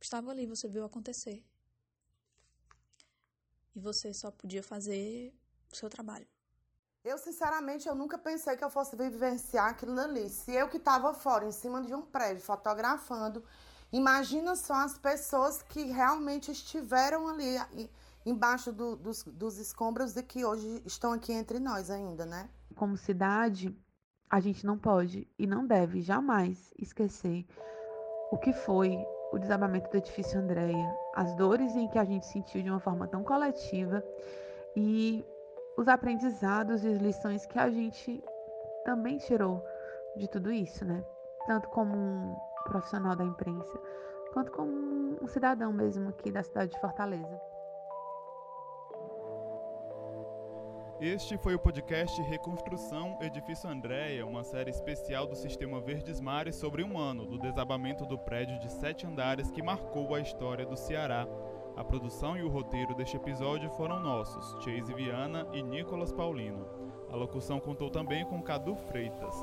estava 0.01 0.31
ali, 0.31 0.47
você 0.47 0.67
viu 0.69 0.85
acontecer. 0.85 1.45
E 3.75 3.79
você 3.79 4.13
só 4.13 4.31
podia 4.31 4.63
fazer 4.63 5.35
o 5.71 5.75
seu 5.75 5.89
trabalho. 5.89 6.27
Eu, 7.03 7.17
sinceramente, 7.17 7.85
eu 7.85 7.93
nunca 7.93 8.17
pensei 8.17 8.55
que 8.55 8.63
eu 8.63 8.69
fosse 8.69 8.95
vivenciar 8.95 9.71
aquilo 9.71 9.99
ali. 9.99 10.29
Se 10.29 10.53
eu 10.53 10.69
que 10.69 10.77
estava 10.77 11.13
fora, 11.13 11.45
em 11.45 11.51
cima 11.51 11.81
de 11.81 11.93
um 11.93 12.01
prédio, 12.01 12.41
fotografando, 12.41 13.43
imagina 13.91 14.55
só 14.55 14.75
as 14.75 14.97
pessoas 14.97 15.61
que 15.61 15.83
realmente 15.83 16.49
estiveram 16.51 17.27
ali 17.27 17.57
embaixo 18.25 18.71
do, 18.71 18.95
dos, 18.95 19.21
dos 19.23 19.57
escombros 19.57 20.15
e 20.15 20.23
que 20.23 20.45
hoje 20.45 20.81
estão 20.85 21.11
aqui 21.11 21.33
entre 21.33 21.59
nós 21.59 21.89
ainda, 21.89 22.25
né? 22.25 22.49
Como 22.73 22.95
cidade, 22.95 23.77
a 24.29 24.39
gente 24.39 24.65
não 24.65 24.77
pode 24.77 25.27
e 25.37 25.45
não 25.45 25.67
deve 25.67 26.01
jamais 26.01 26.73
esquecer 26.79 27.45
o 28.31 28.37
que 28.37 28.53
foi 28.53 28.97
o 29.33 29.37
desabamento 29.37 29.89
do 29.91 29.97
edifício 29.97 30.39
Andréia, 30.39 30.97
as 31.13 31.35
dores 31.35 31.75
em 31.75 31.89
que 31.89 31.99
a 31.99 32.05
gente 32.05 32.25
sentiu 32.27 32.63
de 32.63 32.69
uma 32.69 32.79
forma 32.79 33.09
tão 33.09 33.25
coletiva 33.25 34.01
e 34.73 35.25
os 35.77 35.87
aprendizados 35.87 36.83
e 36.83 36.87
as 36.87 36.97
lições 36.99 37.45
que 37.45 37.57
a 37.57 37.69
gente 37.69 38.23
também 38.85 39.17
tirou 39.17 39.63
de 40.15 40.27
tudo 40.27 40.51
isso, 40.51 40.85
né? 40.85 41.03
Tanto 41.47 41.69
como 41.69 41.95
um 41.95 42.35
profissional 42.65 43.15
da 43.15 43.23
imprensa, 43.23 43.79
quanto 44.31 44.51
como 44.51 44.71
um 45.21 45.27
cidadão 45.27 45.73
mesmo 45.73 46.09
aqui 46.09 46.31
da 46.31 46.43
cidade 46.43 46.71
de 46.71 46.79
Fortaleza. 46.79 47.41
Este 51.01 51.37
foi 51.37 51.53
o 51.53 51.59
podcast 51.59 52.21
Reconstrução 52.21 53.17
Edifício 53.19 53.69
Andréia, 53.69 54.25
uma 54.25 54.43
série 54.43 54.69
especial 54.69 55.27
do 55.27 55.35
Sistema 55.35 55.81
Verdes 55.81 56.21
Mares 56.21 56.55
sobre 56.55 56.81
um 56.81 56.97
ano 56.97 57.25
do 57.25 57.37
desabamento 57.37 58.05
do 58.05 58.17
prédio 58.17 58.57
de 58.59 58.71
sete 58.71 59.05
andares 59.05 59.51
que 59.51 59.61
marcou 59.61 60.15
a 60.15 60.21
história 60.21 60.65
do 60.65 60.77
Ceará 60.77 61.27
a 61.75 61.83
produção 61.83 62.37
e 62.37 62.43
o 62.43 62.49
roteiro 62.49 62.93
deste 62.93 63.17
episódio 63.17 63.69
foram 63.71 63.99
nossos, 63.99 64.63
Chase 64.63 64.93
Viana 64.93 65.47
e 65.53 65.63
Nicolas 65.63 66.11
Paulino. 66.11 66.67
A 67.09 67.15
locução 67.15 67.59
contou 67.59 67.89
também 67.89 68.23
com 68.25 68.41
Cadu 68.41 68.75
Freitas. 68.75 69.35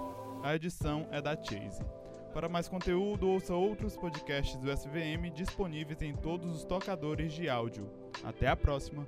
A 0.43 0.55
edição 0.55 1.07
é 1.11 1.21
da 1.21 1.35
Chase. 1.37 1.85
Para 2.33 2.49
mais 2.49 2.69
conteúdo, 2.69 3.29
ouça 3.29 3.55
outros 3.55 3.97
podcasts 3.97 4.57
do 4.57 4.71
SVM 4.71 5.31
disponíveis 5.35 6.01
em 6.03 6.15
todos 6.15 6.55
os 6.55 6.65
tocadores 6.65 7.33
de 7.33 7.49
áudio. 7.49 7.91
Até 8.23 8.47
a 8.47 8.57
próxima! 8.57 9.07